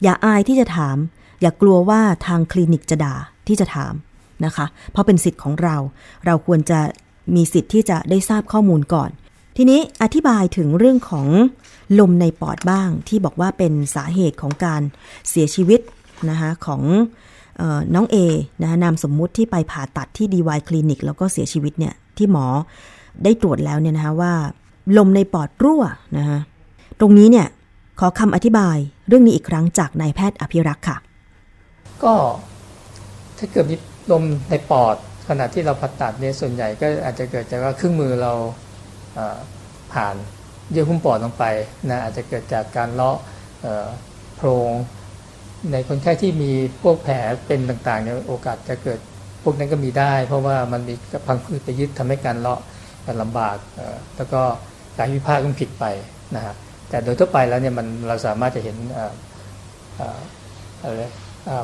[0.02, 0.96] อย่าอายที่จะถาม
[1.40, 3.14] อย่ากลัวว่าทางคลินิกจะด่า
[3.48, 3.94] ที่จะถาม
[4.44, 5.76] นะคะ เพราะเป็นสิทธิ์ของเรา
[6.26, 6.80] เราควรจะ
[7.34, 9.10] มีสิทธิ์ที่จะได้ทราบข้อมูลก่อน
[9.56, 11.26] ทีนี้อธิบายถึงเรื่องของ
[11.98, 14.82] ลมในปอดบ้างที่บอกว่าเป็นสาเหตุของการ
[15.28, 15.80] เสียชีวิต
[16.30, 16.82] นะคะของ
[17.94, 18.16] น้องเอ
[18.62, 22.46] นะคะนามสมมุติที่ไปผ่าตัดที่ดีวายคลินิก แล้วก็เสียชีวิตเนี่ยที่หมอ
[23.24, 24.32] ได้ตรวจแล้วเนี่ยนะคะว่า
[24.96, 25.82] ลมในปอดรั่ว
[26.18, 26.38] นะคะ
[27.00, 27.46] ตรงนี้เนี่ย
[28.00, 28.76] ขอคำอธิบาย
[29.08, 30.96] เรื่องนี้อีกครั้งจากนายแพทย์อภิรักษ์ค่ะ
[32.04, 32.14] ก็
[33.38, 33.76] ถ้าเกิดมี
[34.10, 34.96] ลมในปอด
[35.28, 38.32] ขณะที่เราผ่าตัดเนี่ยส่วนใหญ่ก็อาจจะเกิดจากว่าเครื่องมือเรา
[39.92, 40.14] ผ่าน
[40.70, 41.44] เยื่อหุ้มปอดลงไป
[41.90, 43.16] นะอาจจะเกิดจากการเลาะ
[44.36, 44.70] โพรง
[45.72, 47.16] ในคนไข้ที่มีพวกแผล
[47.46, 48.98] เป็นต่างๆเนี่ยโอกาสจะเกิด
[49.42, 50.94] พวกนั้นก็มีได้ เพราะว่ามันมี
[51.26, 52.60] พังผืดไปยึดทำให้การเลาะ
[53.22, 53.56] ลำบาก
[54.16, 54.40] แล้วก็
[54.98, 55.84] การวิพากษ์ก็ผิดไป
[56.36, 56.54] นะฮะ
[56.88, 58.98] แต่โดยทั่วไปแล้วเนี่ยมันเราสามารถจะเห็นอ
[60.00, 60.20] อ
[60.82, 61.04] อะไร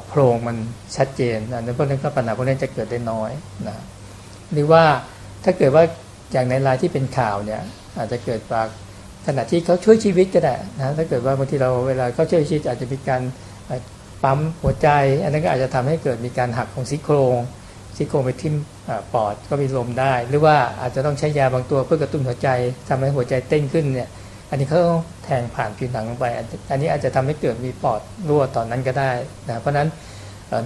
[0.06, 0.56] โพรงมัน
[0.96, 3.30] ชัดเจนอันนั้นพวกนั้นก็ปัญหาพวกนั้นจะเกิดได้น้อย
[3.68, 3.76] นะ
[4.52, 4.82] หรือว่า
[5.44, 5.84] ถ้าเกิดว่า
[6.32, 7.62] อย่างในรายที่เป็นข่าวเนี่ย
[7.98, 8.68] อาจจะเกิดจาก
[9.26, 13.22] ขณะที่เขาช่วยชีวิตก็ได้นะถ้าเกิดว่าบางทีเราเวลาเขาช่วยชีวิตอาจจะมีการ
[14.24, 14.88] ปั๊มหัวใจ
[15.24, 17.36] อันนั้นก็อาจจะทำให้เกิดมีการหักของซี่โครง
[17.96, 18.54] ซี่โครงไปทิ่ม
[18.88, 22.48] อปอดก็มีลมได้ หรือว่าอาจจะต้องใช้ยาบางตัวเพื่อกระตุ้นหัวใจ
[22.88, 24.08] ทำให้หัวใจเต้นขึ้นเนี่ย
[24.50, 24.80] อันนี้เขา
[25.24, 26.26] แทงผ่านผิวหนังลงไป
[26.70, 29.10] อันนี้อาจจะทำให้เกิดมีปอดรั่วตอนนั้นก็ได้
[29.48, 29.88] นะเพราะฉะนั้น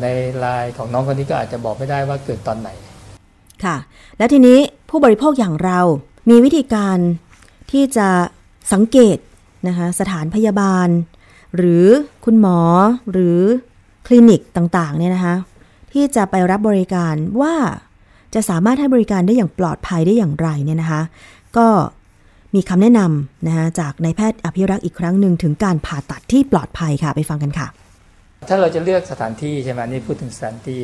[0.02, 0.06] ใน
[0.44, 2.70] รายของน้องคนนี้ก็อาจจะบอกไม่ได้ว่าเกิดตอนไหน
[3.64, 3.76] ค่ะ
[4.18, 4.58] และทีนี้
[4.90, 5.80] ผู้บริโภคอย่างเรา
[6.30, 6.98] มีวิธีการ
[7.72, 8.08] ที่จะ
[8.72, 9.18] สังเกต
[9.68, 10.88] นะคะสถานพยาบาล
[11.56, 11.86] หรือ
[12.24, 12.58] คุณหมอ
[13.12, 13.40] หรือ
[14.06, 15.34] คลินิกต่างๆเนี่ยนะคะ
[15.92, 17.54] ที่จะไปรับบริการว่า
[18.34, 21.02] จะสามารถให้บริการได้อย่างปลอดภัยได้อย่างไรเนี่ยนะคะ
[21.56, 21.66] ก็
[22.54, 27.66] มีคำแนะนำนะคะจากนายแพทย์อภิรักษ์อีกครั้งหนึ่งถึงการผ่าตัดที่ปลอดภัยค่ะไปฟังกันค่ะ
[28.48, 30.80] ถ้าเราจะเลือกสถานที่ใช่ไหมนี่พูดถึงสถานที่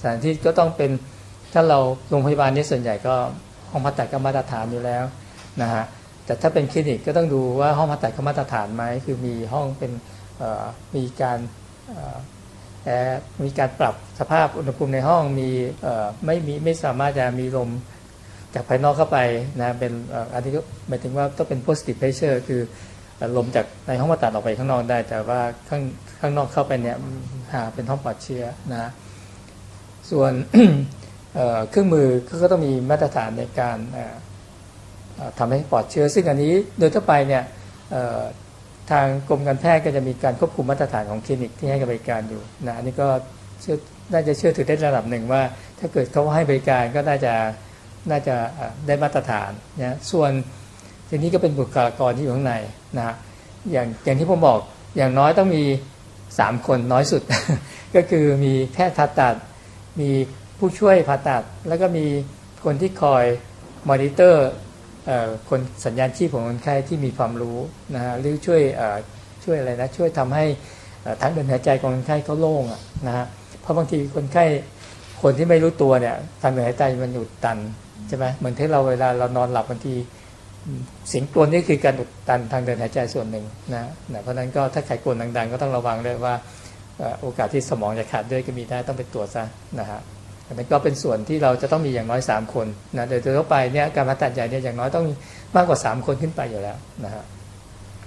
[0.00, 0.90] สถานที่ก็ต้องเป็น
[1.52, 1.78] ถ้าเรา
[2.10, 3.14] โรงพยาบาลนี่ส่วนใหญ่ก็
[3.70, 5.04] ห้องผ่าตัดก็มาตรฐานอยู่แล้ว
[5.62, 5.84] นะฮะ
[6.24, 9.92] แต่ถ้าเป็นคลินิกก็ต้องดูว่าห้องผ่าตัดเขามาตรฐานไหมคือมีห้องเป็น
[10.96, 11.38] มีการ
[12.84, 15.50] แอร์มีการปรับสภาพอุณหภูมิในห้องมี
[16.24, 17.70] ไม่มีไม่สามารถจะมีลม
[18.54, 19.18] จากภายนอกเข้าไป
[19.60, 22.62] นะเป็นอ่ออันนี้ก็หมายถึงว่าต้องเป็น positive pressure คือ
[23.36, 25.82] ลมจากในห้องผ่าตัดออกไปข้างนอกได้ แต่ว่าข้าง
[26.20, 26.96] ข้างนอกเข้าไปเนี่ย
[27.52, 28.90] หาเป็นห้องปลอดเชื้อนะ
[30.10, 30.32] ส่วน
[31.70, 32.08] เครื่องมือ
[32.42, 33.78] ก็ต้องมีมาตรฐานในการ
[35.38, 37.42] ทำให้ปลอดเชื้อ ซึ่งอันนี้โดยทั่วไปเนี่ย
[38.90, 43.08] ทางกรมการแพทย์ก็จะมีการควบคุมมาตรฐานของคลินิกที่ให้บริการอยู่นะอันนี้ก็
[43.60, 43.76] เชื่อ
[44.12, 45.42] น่าจะเชื่อถือได้ระดับหนึ่งว่า
[45.78, 47.34] ถ้าเกิดเขาให้บริการก็น่าจะ
[48.10, 48.36] น่าจะ
[48.86, 50.30] ได้มาตรฐานนะส่วน
[51.08, 52.54] ทีนี้ก็เป็นบุคลากรที่อยู่ข้างใน
[52.96, 53.14] นะ
[53.72, 54.58] อย่างอย่างที่ผมบอก
[54.96, 55.64] อย่างน้อยต้องมี
[56.14, 57.22] 3 คนน้อยสุด
[57.96, 59.36] ก็คือมีแพทย์ผ่าตัด
[60.00, 60.10] มี
[60.58, 62.06] ผู้ช่วยผ่าตัด แล้วก็มี
[62.64, 63.24] คนที่คอย
[63.88, 64.48] มอนิเตอร์
[65.48, 67.58] คนสัญญาณชีพของคนไข้ที่มีความรู้
[67.94, 68.62] นะฮะหรือช่วย
[69.44, 70.44] ช่วยอะไรนะช่วยทำให้
[71.20, 72.64] ทางเดินหายใจของคนไข้เขาโล่ง
[73.06, 73.26] นะฮะ
[73.60, 74.44] เพราะบางทีคนไข้
[75.22, 77.58] คนที่ไม่รู้ตัวเนี่ยทางเดินหายใจมันหยุดตัน
[78.08, 79.94] ใช่ไหมเหมือนที่เราเวลาเรานอนหลับบางที
[81.08, 86.34] เสียงกลนนี่คือการอุดตันทางเดินหายใจส่วนหนึ่งนะนะเพราะนั้นก็ถ้าใครกลนดังๆ ก็ต้องระวังด้วยว่า
[87.20, 89.44] โอกาสที่สมองจะขาดด้วยก็มีได้ต้องไปตรวจซะ
[89.80, 90.00] นะฮะ
[90.52, 95.06] นนี้ก็เป็นส่วนที่เราจะต้องมีอย่างน้อย 3 คนนะโดยทั่วไปเนี่ยการผ่าตัดใหญ่เนี่ยอย่างน้อยต้อง
[95.56, 97.24] มากกว่า 3 คนขึ้นไปอยู่แล้วนะฮะ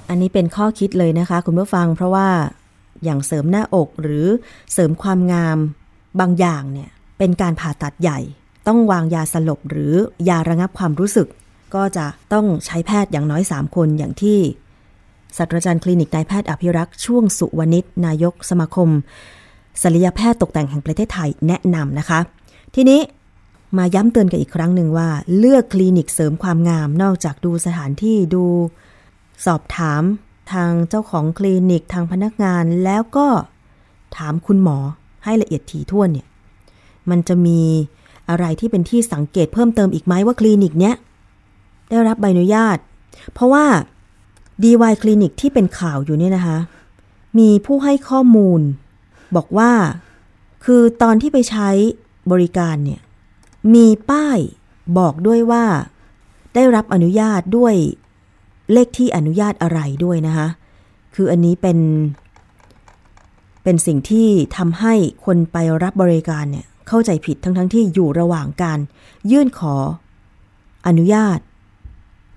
[0.09, 2.27] อันนี้เป็นข้อคิดเลยนะคะ คุณผู้ฟังเพราะว่า
[3.03, 4.25] อย่างเสริมหน้าอกหรือ
[4.73, 5.57] เสริมความงาม
[6.19, 8.19] บางอย่างเนี่ยเป็นการผ่าตัดใหญ่
[8.67, 9.93] ต้องวางยาสลบหรือ
[10.29, 11.27] ยาระงับความรู้สึก
[11.75, 14.39] ก็จะต้องใช้แพทย์อย่างน้อย 3 คนอย่างที่
[15.37, 18.89] ศาสตราจารย์คลินิกนายแพทย์อภิรักษ์ช่วงสุวรรณิชนายกสมาคม
[19.81, 22.19] ศัลยแพทย์ตกแต่งแห่งประเทศไทยแนะนำนะคะ
[22.75, 23.01] ทีนี้
[23.77, 28.45] มาย้ำเตือนกันอีกครั้งหนึ่งว่า เลือกคลินิกเสริมความงาม นอกจากดูสถานที่ดู
[29.45, 30.03] สอบถาม
[30.51, 33.27] ทางเจ้าของคลินิกทางพนักงานแล้วก็
[34.17, 34.77] ถามคุณหมอ
[35.23, 36.27] ให้ละเอียดถี่ถ้วนเนี่ย
[37.09, 37.61] มันจะมี
[38.29, 40.95] อะไรที่เป็นที่สังเกตเพิ่มเติมอีกไหมว่าคลินิกเนี้ย
[41.89, 42.77] ได้รับใบอนุญาต
[43.33, 43.65] เพราะว่า
[44.63, 46.57] DY คลินิกที่เป็นข่าวอยู่เนี่ยนะคะ
[47.39, 48.61] มีผู้ให้ข้อมูล
[49.35, 49.71] บอกว่า
[50.65, 51.69] คือตอนที่ไปใช้
[52.31, 53.01] บริการเนี่ย
[53.73, 54.39] มีป้าย
[54.97, 55.65] บอกด้วยว่า
[56.55, 57.75] ได้รับอนุญาตด้วย
[58.71, 60.47] เลขที่อนุญาตอะไรด้วยนะคะ
[61.15, 61.79] คืออันนี้เป็น
[63.63, 64.93] เป็นสิ่งที่ทำให้
[65.25, 68.79] คนไปรับบริการเนี่ย เข้าใจผิดทั้งทั้งที่อยู่ระหว่างการ
[69.31, 69.75] ยื่นขอ
[70.87, 71.39] อนุญาต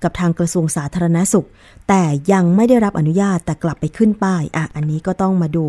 [0.03, 1.47] กับทางกระทรวงสาธารณสุข
[1.89, 5.67] แต่ยังไม่ได้รับอนุญาตแต่กลับไปขึ้นป้าย อะ อันนี้ก็ต้องมาดู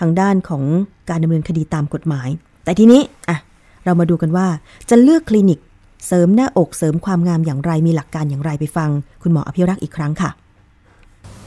[0.00, 0.62] ทางด้านของ
[1.10, 2.28] การดำเนินคดีตามกฎหมาย
[2.64, 3.38] แต่ทีนี้อะ
[3.84, 4.46] เรามาดูกันว่า
[4.90, 5.58] จะเลือกคลินิก
[6.06, 8.90] เสริมหน้าอกเสริมความงามอย่างไรมีหลักการอย่างไรไปฟัง
[9.22, 10.30] คุณหมออภิรักษ์อีกครั้งค่ะ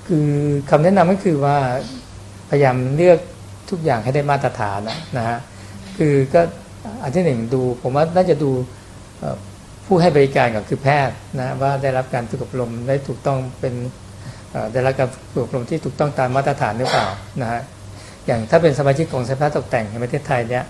[0.07, 0.31] คือ
[0.69, 1.57] คำแนะนำก็คือว่า
[2.49, 3.19] พยายามเลือก
[3.69, 4.79] ทุกอย่างให้ได้มาตรฐาน
[5.17, 5.37] นะฮะ
[5.97, 6.41] คือก็
[7.03, 8.51] อันที่หนึ่งดูผมว่าน่าจะดู
[9.85, 13.73] ผู้ให้บริการก็คือแพทย์นะว่าได้รับการฝึกอบรมได้ถูกต้องเป็น
[14.73, 17.07] ได้รับการฝึกอบรมที่ถูกต้องตามมาตรฐานหรือเปล่า
[17.41, 17.61] นะฮะ
[18.27, 20.63] อย่างถ้าเป็นสมาชิกของสภาตกแต่งในประเทศไทยเนี่ย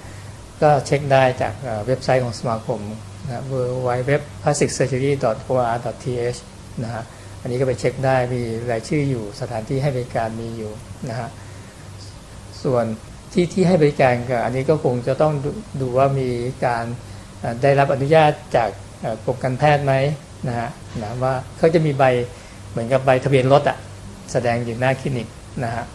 [0.61, 1.53] ก็เช็คได้จาก
[1.85, 2.79] เว็บไซต์ของสมาคม
[3.25, 3.53] นะ w
[3.87, 4.11] w w
[4.43, 5.31] p l a s t i c s u r g e r y o
[5.71, 6.39] r t h
[6.83, 7.03] นะฮะ
[7.41, 8.41] อันนี้ก็ไปเช็คได้มี
[8.71, 10.71] รายชื่ออยู่สถานที่ให้บริการมีอยู่
[11.09, 11.29] นะฮะ
[12.63, 12.85] ส่วน
[13.33, 15.33] ที่ที่ให้บริการก็อันนี้ก็คงจะต้อง
[15.81, 16.29] ดูว่ามี
[16.65, 16.85] การ
[17.61, 18.69] ได้รับอนุญาตจาก
[19.25, 19.93] กรมการแพทย์ไหม
[20.47, 20.69] นะฮะ
[21.01, 22.03] นะว่าเขาจะมีใบ
[22.71, 23.77] เหมือนกับใบทะเบียนรถอะ
[24.31, 25.27] แสดงอยู่หน้าคลินิก
[25.63, 25.85] นะฮะ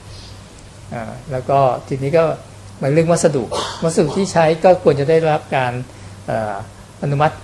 [1.32, 2.24] แล้วก็ทีนี้ก็
[2.80, 3.44] มาเรื่องวัสดุ
[3.84, 5.72] วัสดุที่ใช้ก็ควรจะได้รับการ
[7.02, 7.34] อนุมัติ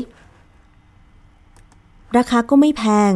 [2.16, 3.12] ราคาก็ไม่แพง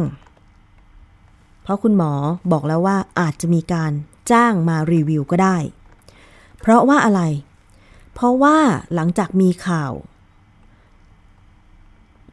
[1.63, 2.11] เพราะคุณหมอ
[2.51, 3.91] บอกแล้วว่าอาจจะมีการ
[4.31, 5.57] จ้างมารีวิวก็ได้
[6.59, 7.21] เพราะว่าอะไร
[8.13, 8.57] เพราะว่า
[8.93, 9.93] หลังจากมีข่าว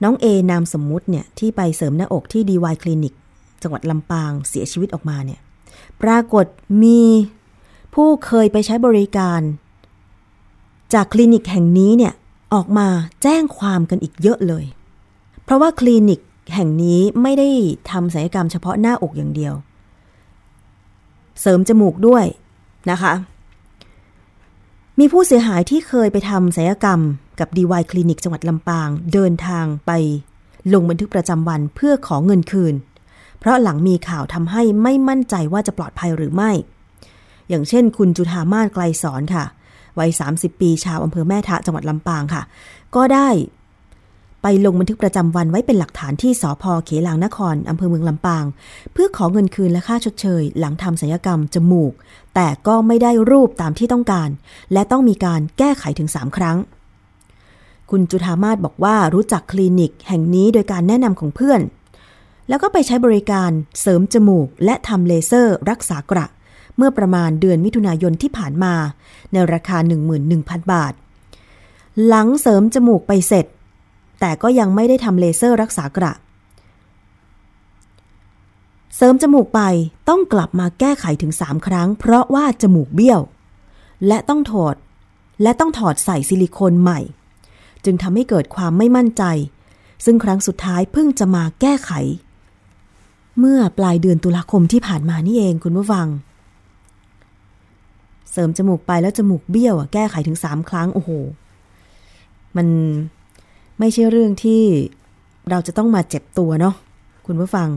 [0.03, 3.15] น้องเอนามสมมุติเนี่ย ที่ไปเสริมหน้าอกที่ดีวายคลินิก
[3.63, 5.41] จังหวัดลำปางเสียชีวิตออกมาเนี่ย
[6.03, 6.47] ปรากฏ
[6.83, 7.03] มี
[7.95, 9.41] ผู้เคยไปใช้บริการ
[10.95, 12.15] จากคลินิกแห่งนี้เนี่ย
[12.53, 12.89] ออกมา
[13.23, 14.65] แจ้งความกันอีกเยอะเลย
[15.45, 16.21] เพราะว่าคลินิก
[16.55, 17.49] แห่งนี้ไม่ได้
[17.91, 19.55] ทำศัลยกรรมเฉพาะหน้าอกอย่างเดียว
[21.41, 22.25] เสริมจมูกด้วย
[22.91, 23.13] นะคะ
[24.99, 27.01] มีผู้เสียหายที่เคยไปทำศัลยกรรม
[27.41, 29.91] กับดีวายคลินิกจังหวัดลำปาง เดินทางไป
[30.73, 32.75] ลงบันทึกประจำวันเพื่อขอเงินคืน
[33.39, 36.51] เพราะหลังมีข่าวทำให้ไม่มั่นใจว่าจะปลอดภัยหรือไม่
[37.49, 39.45] อย่างเช่น คุณจุธามาศไกลสอนค่ะ
[39.99, 42.43] วัย 30 ปีชาวอำเภอแม่ทะจังหวัดลำปางค่ะ
[42.95, 43.29] ก็ได้
[44.43, 48.45] ไปลงบันทึกประจำวันไว้เป็นหลักฐานที่สพเขลางนครอำเภอเมืองลำปาง
[48.93, 51.93] เพื่อขอเงินคืนและค่าชดเชย หลังทำศัลยกรรมจมูก
[52.35, 54.29] แต่ก็ไม่ได้รูปตามที่ต้องการ
[54.73, 56.57] และต้องมีการแก้ไขถึง 3 ครั้ง
[57.91, 61.61] คุณจุธามาศบอกว่ารู้จักคลินิกแห่งนี้โดยการแนะนำของเพื่อน
[62.49, 63.51] แล้วก็ไปใช้บริการ
[63.81, 66.27] เสริมจมูก และทำเลเซอร์ รักษากระ
[66.77, 68.75] เมื่อประมาณเดือนมิถุนายนที่ผ่านมา
[69.33, 69.77] ในราคา
[70.25, 70.93] 11,000 บาท
[72.07, 73.47] หลังเสริมจมูกไปเสร็จ
[74.21, 76.13] แต่ก็ยังไม่ได้ทำเลเซอร์รักษากระ
[78.97, 79.61] เสริมจมูกไป
[80.09, 83.21] ต้องกลับมาแก้ไขถึง 3 ครั้ง เพราะว่าจมูกเบี้ยว
[84.07, 84.77] และต้องถอด
[85.43, 87.01] และต้องถอดใส่ซิลิโคนใหม่
[87.85, 89.23] จึงทำให้เกิดความไม่มั่นใจ
[90.05, 91.93] ซึ่งครั้งสุดท้ายเพิ่งจะมาแก้ไข
[93.39, 96.07] เมื่อปลายเดือนตุลาคมที่ผ่านมานี่เองคุณผู้ฟัง
[98.33, 101.11] เสริมจมูกไปแล้วจมูกเบี้ยวอะแก้ไขถึงสามครั้ง โอ้โห
[102.57, 102.67] มัน
[103.79, 104.63] ไม่ใช่เรื่องที่
[105.51, 106.75] เราจะต้องมาเจ็บตัวเนาะ
[107.27, 107.69] คุณผู้ฟัง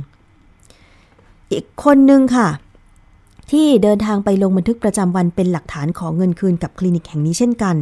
[1.52, 2.50] อีกคนนึงค่ะ
[3.52, 7.76] ที่เดินทางไปลงบันทึกประจำวันเป็นหลักฐานของเงินคืนกับคลินิกแห่งนี้เช่นกัน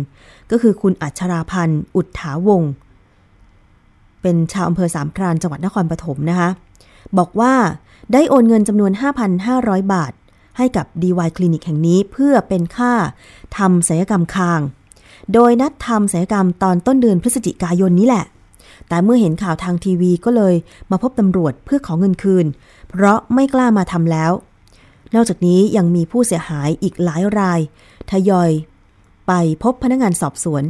[0.51, 2.61] ก็คือคุณอัชราพันธ์ อุทถาวง
[4.21, 6.49] เป็นชาวอำเภอสามพรานจังหวัดนครปฐมนะคะ
[7.17, 7.53] บอกว่า
[8.13, 8.91] ได้โอนเงินจำนวน
[9.41, 10.13] 5,500 บาท
[10.57, 12.93] ให้กับ DY คลินิกแห่งนี้เพื่อเป็นค่า
[13.57, 14.61] ทำศัลยกรรมคาง
[15.33, 18.25] โดยนัดทำศัลยกรรมตอนต้นเดือนพฤศจิกายนนี้แหละ
[18.87, 20.55] แต่เมื่อเห็นข่าวทางทีวีก็เลย
[20.91, 22.45] มาพบตำรวจเพื่อขอเงินคืน
[22.89, 24.31] เพราะไม่กล้ามาทำแล้ว
[25.15, 27.59] นอกจากนี้ยังมีผู้เสียหายอีกหลายราย
[28.11, 28.51] ทยอย
[29.27, 29.31] ไป
[29.63, 30.63] พบพนักงานสอบสวน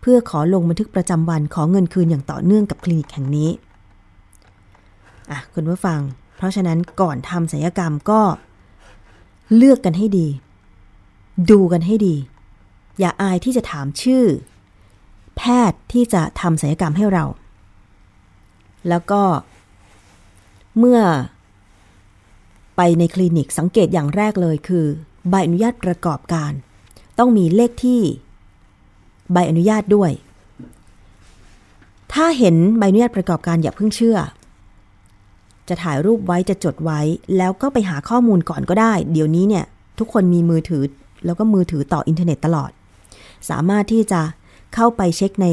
[0.00, 3.50] เพื่อขอลงบันทึกประจำวันขอเงินคืนอย่างต่อเนื่องกับคลินิกแห่งนี้
[5.30, 6.00] อะคุณผู้ฟัง
[6.36, 8.20] เพราะฉะนั้นก่อนทำศัลยกรรมก็
[9.56, 10.28] เลือกกันให้ดี
[11.50, 12.14] ดูกันให้ดี
[12.98, 14.24] อย่าอายที่จะถามชื่อ
[15.36, 17.24] แพทย์ที่จะทำศัลยกรรมให้เรา
[18.88, 19.22] แล้วก็
[20.78, 21.00] เมื่อ
[22.76, 24.86] ไปในคลินิกสังเกตอย่างแรกเลยคือ
[25.30, 26.52] ใบอนุญาตประกอบการ
[27.18, 28.02] ต้องมีเลขที่
[29.32, 30.10] ใบอนุญาตด้วย
[32.12, 34.16] ถ้าเห็นใบอนุญาตประกอบการอย่าเพิ่งเชื่อ
[35.70, 37.00] จะถ่ายรูปไว้จะจดไว้
[37.36, 39.64] แล้วก็ไปหาข้อมูลก่อนก็ได้ เดี๋ยวนี้เนี่ย
[39.98, 40.82] ทุกคนมีมือถือ
[41.26, 42.70] แล้วก็มือถือต่ออินเทอร์เน็ตตลอด
[43.50, 44.20] สามารถที่จะ
[44.74, 45.46] เข้าไปเช็คใน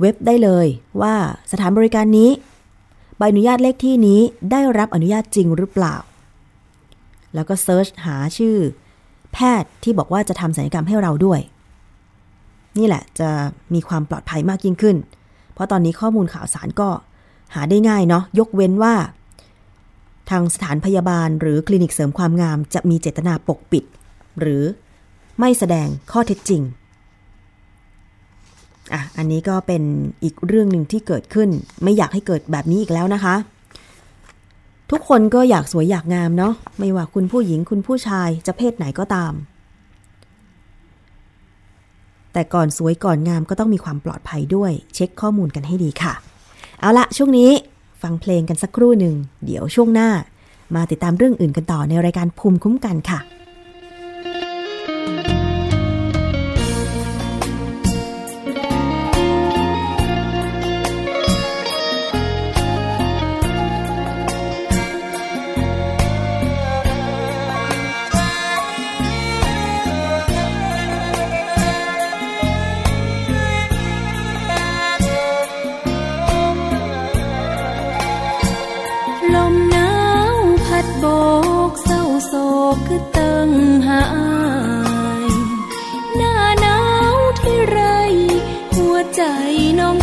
[0.00, 0.66] เว็บได้เลย
[1.00, 1.14] ว่า
[1.52, 2.30] สถานบริการนี้
[3.18, 5.96] ใบอนุญาตเลขที่นี้ได้รับอนุญาตจริงหรือเปล่า
[7.34, 8.56] แล้วก็ search หาชื่อ
[9.32, 11.40] แพทย์ที่บอกว่าจะทำศัลยกรรมให้เราด้วย
[12.78, 13.28] นี่แหละจะ
[13.74, 14.96] มีความปลอดภัยมากยิ่งขึ้น
[15.52, 16.88] เพราะตอนนี้ข้อมูลข่าวสารก็
[17.54, 18.94] หาได้ง่ายเนาะยกเว้นว่า
[20.30, 23.84] ทางสถานพยาบาล หรือคลินิกเสริมความงามจะมีเจตนาปกปิด
[24.40, 24.62] หรือ
[25.38, 26.62] ไม่แสดงข้อเท็จจริง
[28.92, 29.82] อะอันนี้ก็เป็น
[30.24, 31.48] อีกเรื่องหนึ่งที่เกิดขึ้น
[31.82, 33.34] ไม่อยากให้เกิดแบบนี้อีกแล้วนะคะ
[34.90, 39.32] ทุกคนก็อยากสวยอยากงามเนาะไม่ว่าคุณผู้หญิงคุณผู้ชายจะเพศไหนก็ตาม
[42.32, 46.14] แต่ก่อนสวยก่อนงามก็ต้องมีความปลอดภัยด้วย เช็คข้อมูลกันให้ดีค่ะ
[46.80, 47.50] เอาละช่วงนี้
[48.02, 50.10] ฟังเพลงกันสักครู่หนึ่ง เดี๋ยวช่วงหน้า
[50.74, 53.18] มาติดตามเรื่องอื่นกันต่อในรายการภูมิคุ้มกันค่ะ
[82.76, 83.50] กคืตั้ง
[83.88, 84.04] หา
[85.24, 85.30] ย
[86.16, 86.78] หน้าหนา
[87.14, 87.80] วที่ไร
[88.74, 89.22] หัวใจ
[89.80, 89.96] น้อง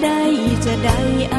[0.00, 0.20] ได้
[0.64, 1.31] จะได้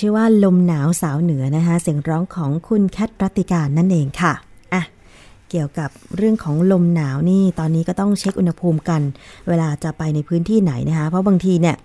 [0.00, 4.32] ชื่อว่าลมหนาวสาวเหนือนะคะเสียงร้องของคุณแคทรัติการนั่นเองค่ะ
[4.72, 4.82] อะ
[5.50, 9.02] เกี่ยวกับเรื่องของลมหนาวนี่ตอนนี้ก็ต้องเช็คอุณหภูมิกัน
[9.48, 11.76] เวลาจะไปในพื้นที่ไหนนะคะ เพราะบางทีเนี่ย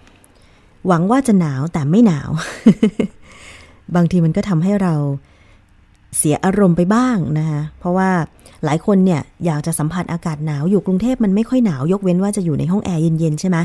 [0.88, 2.30] หวังว่าจะหนาวแต่ไม่หนาว
[3.96, 4.94] บางทีมันก็ทำให้เรา
[6.18, 8.10] เสียอารมณ์ไปบ้างนะคะเพราะว่า
[8.66, 13.58] หลายคนเนี่ยอยากจะสัมผัสอากาศหนาวอยู่กรุงเทพมันไม่ค่อยหนาวยกเว้นว่าจะอยู่ในห้องแอร์เย็นๆใช่ไหม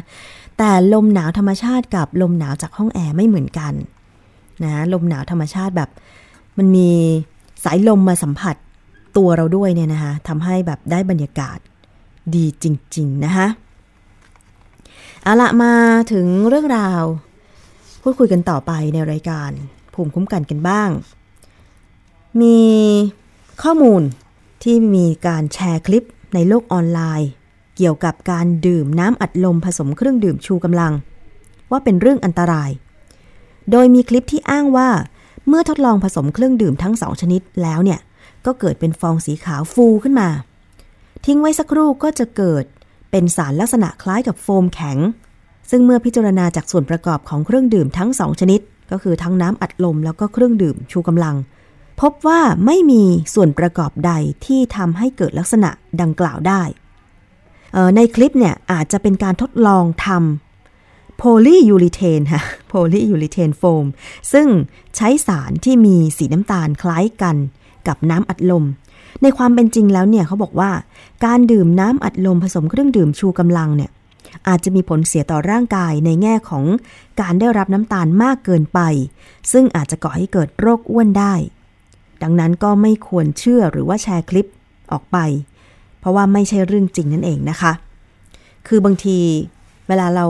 [0.58, 3.74] แต่ลมหนาวธรรมชาติกับลมหนาวจากห้องแอร์ไม่เหมือนกัน
[4.64, 5.90] นะลมหนาวธรรมชาติแบบ
[6.58, 6.90] มันมี
[7.64, 8.56] สายลมมาสัมผัส
[9.16, 11.58] ตัวเราด้วยเนี่ยนะคะทำให้แบบได้บรรยากาศ
[12.34, 13.46] ดีจริง ๆ นะคะ
[15.22, 15.74] เอาละมา
[16.12, 17.02] ถึงเรื่องราว
[18.02, 19.50] พูดคุยกันต่อไปในรายการ
[19.94, 20.90] ภูมิคุ้มกันกันบ้าง
[22.40, 22.60] มี
[23.62, 24.02] ข้อมูล
[24.62, 27.30] ที่มีการแชร์คลิปในโลกออนไลน์
[27.76, 30.92] เกี่ยวกับการดื่มน้ำอัดลมผสมเครื่องดื่มชูกำลัง
[31.70, 32.70] ว่าเป็นเรื่องอันตราย
[33.70, 34.90] โดยมีคลิปที่อ้างว่า
[35.48, 38.00] เมื่อทดลองผสมเครื่องดื่มทั้งสองชนิดแล้วเนี่ย
[38.46, 40.28] ก็เกิดเป็นฟองสีขาวฟูขึ้นมา
[41.26, 42.64] ทิ้งไว้สักครู่ก็จะเกิด
[43.10, 44.98] เป็นสารลักษณะคล้ายกับโฟมแข็ง
[45.70, 51.36] ซึ่งเมื่อพิจารณาจากส่วนประกอบของเครื่องดื่มทั้งสองชนิด ก็คือทั้งน้ำอัดลมแล้วก็เครื่องดื่มชูกำลัง
[52.00, 53.02] พบว่าไม่มี
[53.34, 54.12] ส่วนประกอบใด
[54.46, 56.62] ที่ทำให้เกิดลักษณะดังกล่าวได้
[57.96, 60.49] ในคลิปเนี่ยอาจจะเป็นการทดลองทำ
[61.22, 63.86] โพลียูริเทนค่ะโพลียูริเทนโฟม
[64.32, 64.48] ซึ่ง
[64.96, 67.36] ใช้สารที่มีสีน้ำตาลคล้ายกัน
[67.88, 68.64] กับน้ำอัดลม
[69.22, 70.70] ในความเป็นจริงแล้วเนี่ยเขาบอกว่า
[71.24, 73.90] การดื่มน้ำอัดลมผสมเครื่องดื่มชูกำลังเนี่ย
[74.48, 76.64] อาจจะมีผลเสียต่อร่างกายในแง่ของ
[77.20, 78.80] การได้รับน้ำตาลมากเกินไป
[79.52, 81.34] ซึ่งอาจจะก่อให้เกิดโรคอ้วนได้
[82.22, 84.48] ดังนั้นก็ไม่ควรเชื่อหรือว่าแชร์คลิป
[84.92, 85.18] ออกไป
[86.00, 87.72] เพราะว่าไม่ใช่เรื่องจริงนั่นเองนะคะ
[88.66, 89.18] คือบางที
[89.90, 90.26] เวลาเรา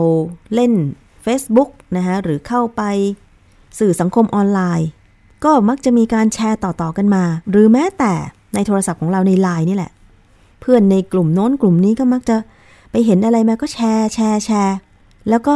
[0.55, 0.73] เล่น
[1.25, 2.81] Facebook นะคะหรือเข้าไป
[3.79, 4.89] สื่อสังคมออนไลน์
[5.43, 8.13] ก็มักจะมีการแชร์ต่อๆกันมา หรือแม้แต่
[8.55, 9.91] ในโทรศัพท์ของเราในไลน์นี่แหละ
[10.61, 12.37] เพื่อนในกลุ่มโน้นกลุ่มนี้ก็มักจะ
[12.91, 14.77] ไปเห็นอะไรมาก็แชร์แชร์แชร์
[15.29, 15.55] แล้วก็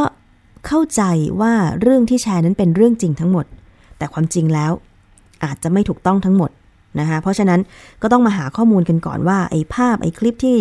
[0.66, 1.02] เข้าใจ
[1.40, 3.46] ว่าเรื่องที่แชร์นั้นเป็นเรื่องจริงทั้งหมด
[3.98, 4.72] แต่ความจริงแล้ว
[5.44, 6.50] อาจจะไม่ถูกต้องทั้งหมด
[7.00, 7.60] นะคะเพราะฉะนั้น
[8.02, 10.58] ก็ต้องมาหาข้อมูลกันก่อนว่าไอ้ภาพไอ้คลิปที่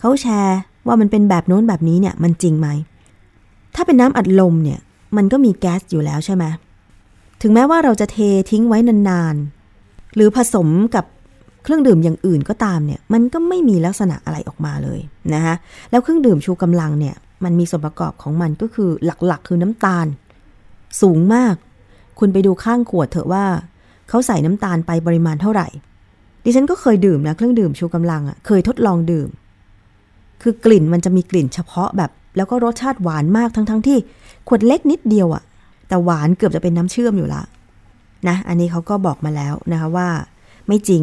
[0.00, 0.58] เขาแชร์
[0.88, 2.68] ว่ามันเป็นแบบโน้นแบบนี้เนี่ยมันจริงไหม
[3.74, 4.78] ถ้าเป็นน้ำอัดลมเนี่ย
[5.16, 6.44] มันก็มีแก๊สอยู่แล้วใช่ไหม
[7.42, 8.18] ถึงแม้ว่าเราจะเท
[8.50, 8.78] ทิ้งไว้
[9.08, 11.04] นานๆ หรือผสมกับ
[11.62, 15.00] เครื่องดื่มอย่างอื่นก็ตามเนี่ยมันก็ไม่มีลักษณะอะไรออกมาเลย
[15.34, 15.54] นะคะ
[15.90, 17.14] แล้วเครื่องดื่มชูกำลังเนี่ย
[17.44, 18.90] มันมีส่วนประกอบของมันก็คือ
[19.26, 20.06] หลักๆ คือน้ำตาล
[21.02, 21.54] สูงมาก
[22.18, 23.44] คุณไปดูข้างขวดเถอะว่า
[24.08, 25.68] เขาใส่น้ำตาลไปปริมาณเท่าไหร่
[26.44, 29.28] ดิฉันก็เคยดื่มนะเครื่องดื่มชูกำลังอะ่ะเคยทดลองดื่ม
[30.42, 33.98] คือกลิ่นมันจะมีกลิ่นเฉพาะแบบ แล้วก็รสชาติหวานมากทั้งๆทที่
[34.48, 35.42] ขวดเล็กนิดเดียวอะ่ะ
[35.88, 37.42] แต่หวานเกือบจะเป็นน้ำเชื่อมอยู่ละ
[38.28, 40.08] นะอันนี้เขาก็บอกมาแล้วนะคะว่า
[40.68, 41.02] ไม่จริง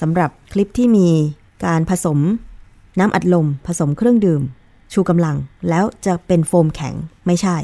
[0.00, 1.08] สำหรับคลิปที่มี
[1.66, 2.18] การผสม
[2.98, 4.42] น้ำอัดลม ผสมเครื่องดื่ม
[4.92, 5.36] ชูกำลัง
[5.68, 6.94] แล้วจะเป็นโฟมแข็ง
[7.26, 7.56] ไม่ใช่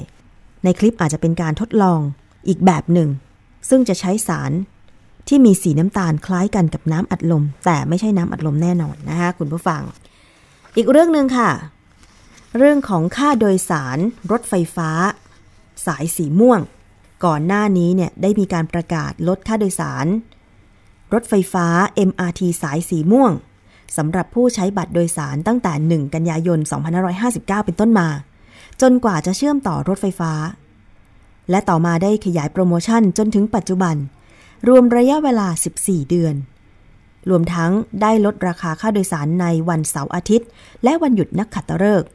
[0.65, 2.01] ในคลิปอาจจะเป็นการทดลอง
[2.49, 3.09] อีกแบบหนึ่ง
[3.69, 4.53] ซึ่งจะใช้สาร
[5.29, 9.83] ที่มีสีน้ำตาลคล้ายกันกับน้ำอัดลม แต่ไม่ใช่น้ำอัดลมแน่นอนนะคะคุณผู้ฟัง
[10.77, 11.51] อีกเรื่องหนึ่งค่ะ
[12.59, 13.99] เรื่องของค่าโดยสาร
[14.31, 14.91] รถไฟฟ้า
[15.87, 16.61] สายสีม่วง
[17.25, 20.07] ก่อนหน้านี้เนี่ยได้มีการประกาศลดค่าโดยสาร
[21.15, 21.67] รถไฟฟ้า
[22.09, 23.33] MRT สายสีม่วง
[23.97, 26.59] สำหรับผู้ใช้บัตรโดยสารตั้งแต่ 1 กันยายน
[27.09, 28.09] 2559 เป็นต้นมา
[28.81, 30.33] จนกว่าจะเชื่อมต่อรถไฟฟ้า
[31.51, 33.97] และต่อมาได้ขยายโปรโมชั่นจนถึงปัจจุบัน
[34.69, 35.49] รวมระยะเวลา
[35.79, 36.35] 14 เดือน
[37.29, 40.49] รวมทั้งได้ลดราคาค่าโดยสารในวันเสาร์อาทิตย์
[40.85, 42.09] และวันหยุดนักขัตฤกษ์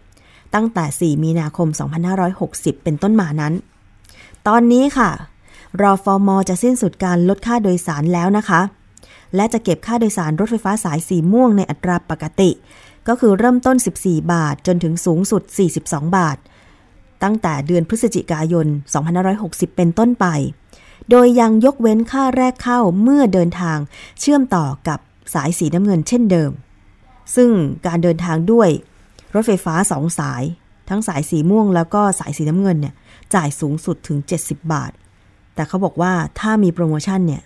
[0.54, 1.68] ตั้งแต่ 4 มีนาคม
[2.26, 3.54] 2560 เป็นต้นมานั้น
[4.48, 5.10] ตอนนี้ค่ะ
[5.82, 8.62] รอฟอร์มจะสิ้นสุดการลดค่าโดยสารแล้วนะคะ
[9.36, 12.52] และจะเก็บค่าโดยสารรถไฟฟ้าสายสีม่วงในอัตราปกติ
[13.08, 15.44] ก็คือเริ่มต้น 14 บาทจนถึงสูงสุด
[15.80, 16.38] 42 บาท
[17.24, 18.68] ตั้งแต่เดือนพฤศจิกายน
[19.22, 20.26] 2560 เป็นต้นไป
[21.10, 23.78] โดยยังยกเว้นค่าแรกเข้าเมื่อเดินทาง
[24.20, 25.00] เชื่อมต่อกับ
[25.34, 26.52] สายสีน้ำเงินเช่นเดิม
[27.36, 27.50] ซึ่ง
[27.88, 28.70] การเดินทางด้วย
[29.36, 30.44] รถไฟฟ้าสองสาย
[30.90, 32.94] ทั้งสายสีม่วงแล้วก็สายสีน้ำเงินเนี่ย
[33.36, 34.92] จ่ายสูงสุดถึง 70 บาท
[35.56, 37.44] แต่เขาบอกว่าถ้ามีโปรโมชั่นเนี่ย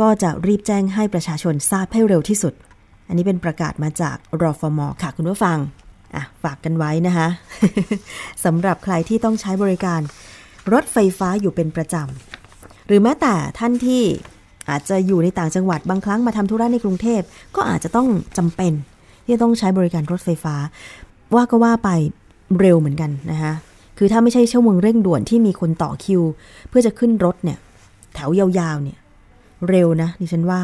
[0.00, 2.54] ก็จะรีบแจ้งให้ประชาชนทราบให้เร็วที่สุด
[3.08, 5.58] อันนี้เป็นประกาศมาจากรอฟมค่ะคุณผู้ฟัง
[6.14, 7.28] อะฝากกันไว้นะคะ
[8.44, 10.00] สำหรับใครที่ต้องใช้บริการ
[10.72, 12.31] รถไฟฟ้าอยู่เป็นประจำ
[12.86, 14.02] หรือแม้แต่ท่านที่
[14.70, 17.20] อาจจะอยู่ในต่างจังหวัดบางครั้งมาทำธุระในกรุงเทพ
[17.56, 18.08] ก็อาจจะต้อง
[18.38, 18.72] จำเป็น
[19.24, 20.54] ที่ต้องใช้บริการรถไฟฟ้า
[21.34, 21.90] ว่าก็ว่าไป
[22.60, 23.52] เร็วเหมือนกันนะคะ
[23.98, 26.22] คือถ้าไม่ใช่ชั่วโมงเร่งด่วนที่มีคนต่อคิว
[26.68, 27.58] เพื่อจะขึ้นรถเนี่ย
[28.14, 28.98] แถวยาวๆเนี่ย
[29.68, 30.62] เร็วนะดิฉันว่า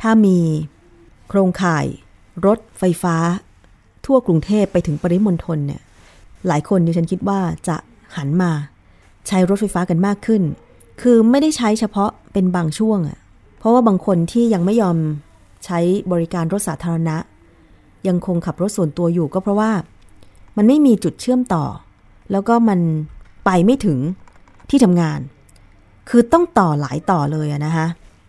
[0.00, 0.38] ถ้ามี
[1.28, 1.86] โครงข่าย
[2.46, 3.16] รถไฟฟ้า
[4.06, 5.80] ทั่วกรุงเทพไปถึงปริมณฑลเนี่ย
[6.46, 7.76] หลายคนดิฉันคิดว่าจะ
[8.16, 8.50] หันมา
[9.28, 10.42] ใช้รถไฟฟ้ากันมากขึ้น
[11.00, 13.18] คือไม่ได้ใช้เฉพาะเป็นบางช่วงอะ
[13.58, 14.96] เพราะว่าบางคนที่ยังไม่ยอม
[15.64, 15.78] ใช้
[16.12, 17.16] บริการรถสาธารณะ
[18.08, 19.70] ยังคงขับรถส่วนตัวอยู่ก็เพราะว่า
[20.56, 21.64] มันไม่มีจุดเชื่อมต่อ
[22.32, 22.80] แล้วก็มัน
[23.44, 23.98] ไปไม่ถึง
[24.70, 25.20] ที่ทำงาน
[26.08, 27.86] คือต้องต่อหลายต่อเลยอะนะคะ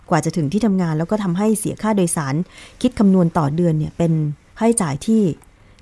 [0.09, 2.36] กว่าจะถึงที่ทำงานแล้วก็ทำให้เสียค่าโดยสาร
[2.82, 4.11] คิดคำนวณต่อเดือนเนี่ยเป็น
[4.57, 5.22] ค่าใช้จ่ายที่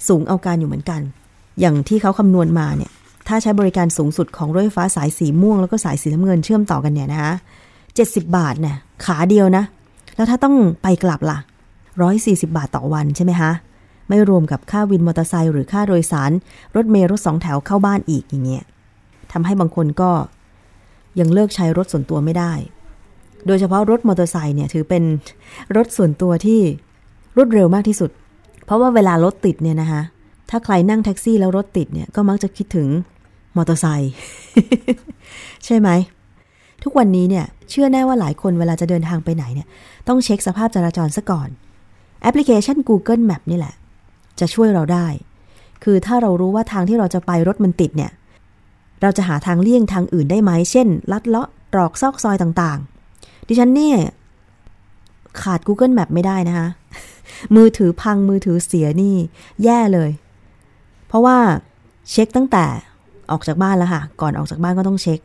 [0.07, 1.01] สูงเอาการอยู่เหมือนกัน
[1.59, 2.91] อย่างที่เขาคำนวณมาเนี่ย
[3.27, 7.33] ถ้าใช้บริการสูงสุดของรถไฟฟ้าสายสีม่วงแล้วก็สายสีน้ำเงินเชื่อมต่อกันเนี่ยนะคะ
[7.95, 9.63] เจ็ดสิบบาทเนี่ยขาเดียวนะ
[10.15, 11.37] แล้วถ้าต้องไปกลับล่ะ
[12.01, 13.51] ร้อยสี่สิบาทต่อวันใช่ไหมคะ
[14.09, 16.31] ไม่รวมกับค่าวินมอเตอร์ไซค์หรือค่าโดยสาร
[16.75, 18.63] รถเมล์รถสองแถวเข้าบ้านอีกอย่างเงี้ย
[19.31, 20.11] ทำให้บางคนก็
[21.19, 22.53] ยังเลิกใช้รถส่วนตัวไม่ได้
[23.47, 25.03] โดยเฉพาะรถมอเตอร์ไซค์เนี่ยถือเป็น
[25.75, 26.59] รถส่วนตัวที่
[27.37, 28.11] รวดเร็วมากที่สุด
[28.65, 30.01] เพราะว่าเวลารถติดเนี่ยนะคะ
[30.51, 32.87] ถ้าใครนั่งแท็กซี่แล้วรถติดเนี่ย ก็มักจะคิดถึง
[33.55, 34.13] มอเตอร์ไซค์
[35.65, 35.89] ใช่ไหม
[36.83, 39.67] ทุกวันนี้เนี่ย เชื่อแน่ว่าหลายคนเวลาจะเดินทางไปไหนเนี่ย
[40.07, 41.49] ต้องเช็คสภาพจราจรซะก่อน
[42.21, 43.73] แอปพลิเคชัน Google Map นี่แหละ
[44.39, 45.07] จะช่วยเราได้
[45.83, 48.11] คือถ้าเรารู้ว่าทางที่เราจะไปรถมันติดเนี่ย
[49.01, 53.97] เราจะหาทางเลี่ยงทางอื่นได้ไหม เช่น ลัดเลาะตรอกซอกซอยต่างๆ ดิฉันเนี่ย
[55.41, 56.67] ขาด Google Map ไม่ได้นะคะ
[57.55, 59.15] มือถือพังมือถือเสียนี่
[59.63, 60.09] แย่เลย
[61.11, 61.37] เพราะว่า
[62.11, 62.65] เช็คตั้งแต่
[63.31, 65.19] ออกจากบ้านแล้วค่ะ ก่อนออกจากบ้านก็ต้องเช็ค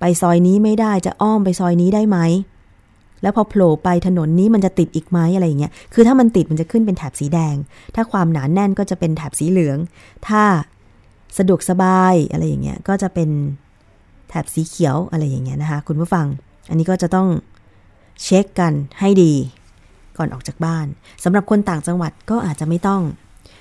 [0.00, 2.18] ไปซอยนี้ไม่ได้จะอ้อมไปซอยนี้ได้ไหม
[3.22, 7.56] แล้วพอโผล่ไปถนนนี้มันจะติดอีกไหมอะไรอย่างเงี้ย คือถ้ามันติดมันจะขึ้นเป็นแถบสีแดง
[7.94, 9.78] ถ้าความหนานแน่นก็จะเป็นแถบสีเหลือง
[10.28, 10.42] ถ้า
[11.38, 13.30] สะดวกสบายอะไรอย่างเงี้ย ก็จะเป็น
[14.28, 16.26] แถบสีเขียวอะไรอย่างเงี้ยนะคะ คุณผู้ฟัง
[16.68, 17.28] อันนี้ก็จะต้อง
[18.22, 19.32] เช็คกันให้ดี
[20.18, 20.86] ก่อนออกจากบ้าน
[21.24, 23.02] สำหรับคนต่างจังหวัดก็อาจจะไม่ต้อง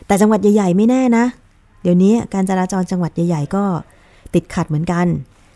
[0.07, 1.25] แต่จังหวัดใหญ่ ๆ ไม่แน่นะ
[1.81, 3.63] เดี๋ยวนี้การจราจรจังหวัดใหญ่ ๆ ก็
[4.33, 5.07] ติดขัดเหมือนกัน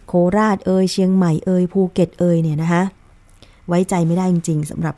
[0.07, 2.82] โคราชเอยเชียงใหม่เอยภูเก็ตเอยเนี่ยนะคะ
[3.67, 4.95] ไว้ใจไม่ได้จริง ๆสำหรับ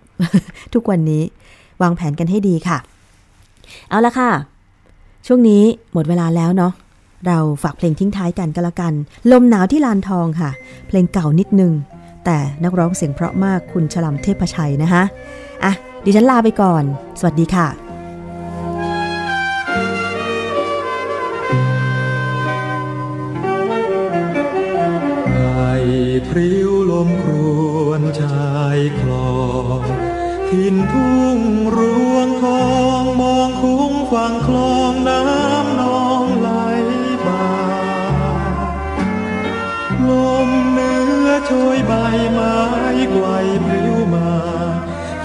[0.73, 1.23] ทุกวันนี้
[1.81, 2.77] วางแผนกันให้ดีค่ะ
[3.89, 4.31] เอาละค่ะ
[5.27, 5.63] ช่วงนี้
[5.93, 6.73] หมดเวลาแล้วเนาะ
[7.27, 8.93] เราฝากเพลงทิ้งท้ายกันก็แล้วกัน
[9.31, 10.49] ลมหนาวที่ลานทองค่ะ
[10.87, 11.73] เพลงเก่านิดนึง
[12.25, 15.03] แต่นักร้องเสียงเพราะมากคุณฉลำเทพชัยนะคะ
[15.63, 15.73] อะ
[16.05, 16.83] ดิฉันลาไปก่อน
[17.19, 17.86] สวัสดีค่ะ
[26.27, 27.31] พริ้วลมคร
[27.85, 29.37] วนชายคลอ
[29.79, 29.81] ง
[30.49, 31.39] ทินทุ่ง
[31.77, 31.79] ร
[32.13, 32.67] วงทอ
[33.01, 36.49] งมองคุ้งฝั่งคลองน้ำนองไหล
[37.25, 37.47] บ่า
[40.09, 40.11] ล
[40.47, 41.93] มเนื้อโชยใบ
[42.31, 42.57] ไม้
[43.11, 43.25] ไกว
[43.65, 44.33] พริ้วมา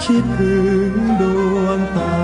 [0.03, 0.57] คิดถึ
[0.89, 1.23] งด
[1.61, 2.17] วงตา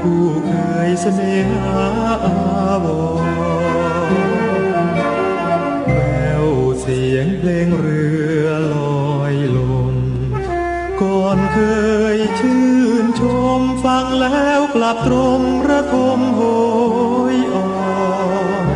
[0.00, 0.52] คู่เค
[0.88, 1.80] ยเสน่หา
[2.24, 2.86] อาว
[3.35, 3.35] ร
[6.88, 8.06] เสียงเพลงเรื
[8.44, 8.76] อล
[9.14, 9.58] อยล
[9.90, 9.92] ง
[11.02, 11.58] ก่อนเค
[12.16, 12.66] ยชื่
[13.04, 13.22] นช
[13.58, 16.40] มฟังแล้วกลับตรงระทมโห
[17.34, 17.70] ยอ่อ
[18.64, 18.68] น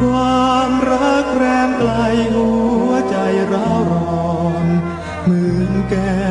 [0.00, 1.92] ความรักแรมไกล
[2.34, 2.50] หั
[2.86, 3.16] วใจ
[3.52, 3.94] ร้าวร
[4.30, 4.66] อน
[5.22, 6.21] เหมือนแก้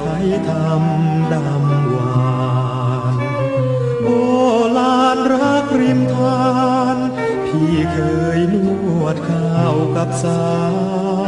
[0.00, 2.34] ไทยทำดำหวา
[3.12, 3.14] น
[4.04, 4.08] โอ
[4.76, 6.44] ลานรักริมทา
[6.94, 6.96] น
[7.46, 7.98] พี่เค
[8.36, 8.56] ยน
[9.02, 11.24] วดข้าวกับสาว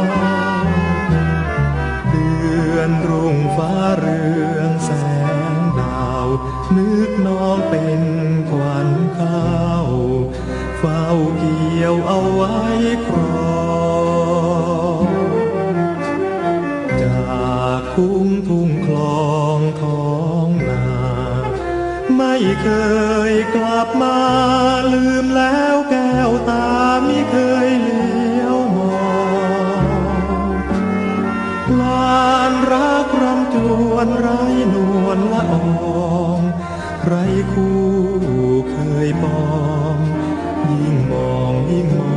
[2.09, 2.31] เดื
[2.75, 4.21] อนรุ่งฟ้าเรื
[4.57, 4.91] องแส
[5.55, 6.27] งดาว
[6.75, 8.01] นึกน้องเป็น
[8.49, 8.89] ควัน
[9.19, 9.87] ข้าว
[10.79, 11.05] เฝ้า
[11.37, 12.57] เกี่ยวเอาไว้
[13.07, 13.56] ครอง
[22.69, 22.75] เค
[23.33, 24.19] ยกลับมา
[24.93, 26.67] ลืมแล้วแก้วตา
[27.03, 27.37] ไม่เค
[27.67, 29.07] ยเลี้ยวมอ
[29.81, 29.83] ง
[31.79, 33.55] ลานรักรำจ
[33.89, 34.29] วนไร
[34.73, 36.39] นวลละออง
[37.05, 37.13] ไร
[37.51, 37.79] คู่
[38.71, 39.41] เคยปอ
[39.95, 39.97] ง
[40.69, 42.16] ยิ่งมองยิ่งมอง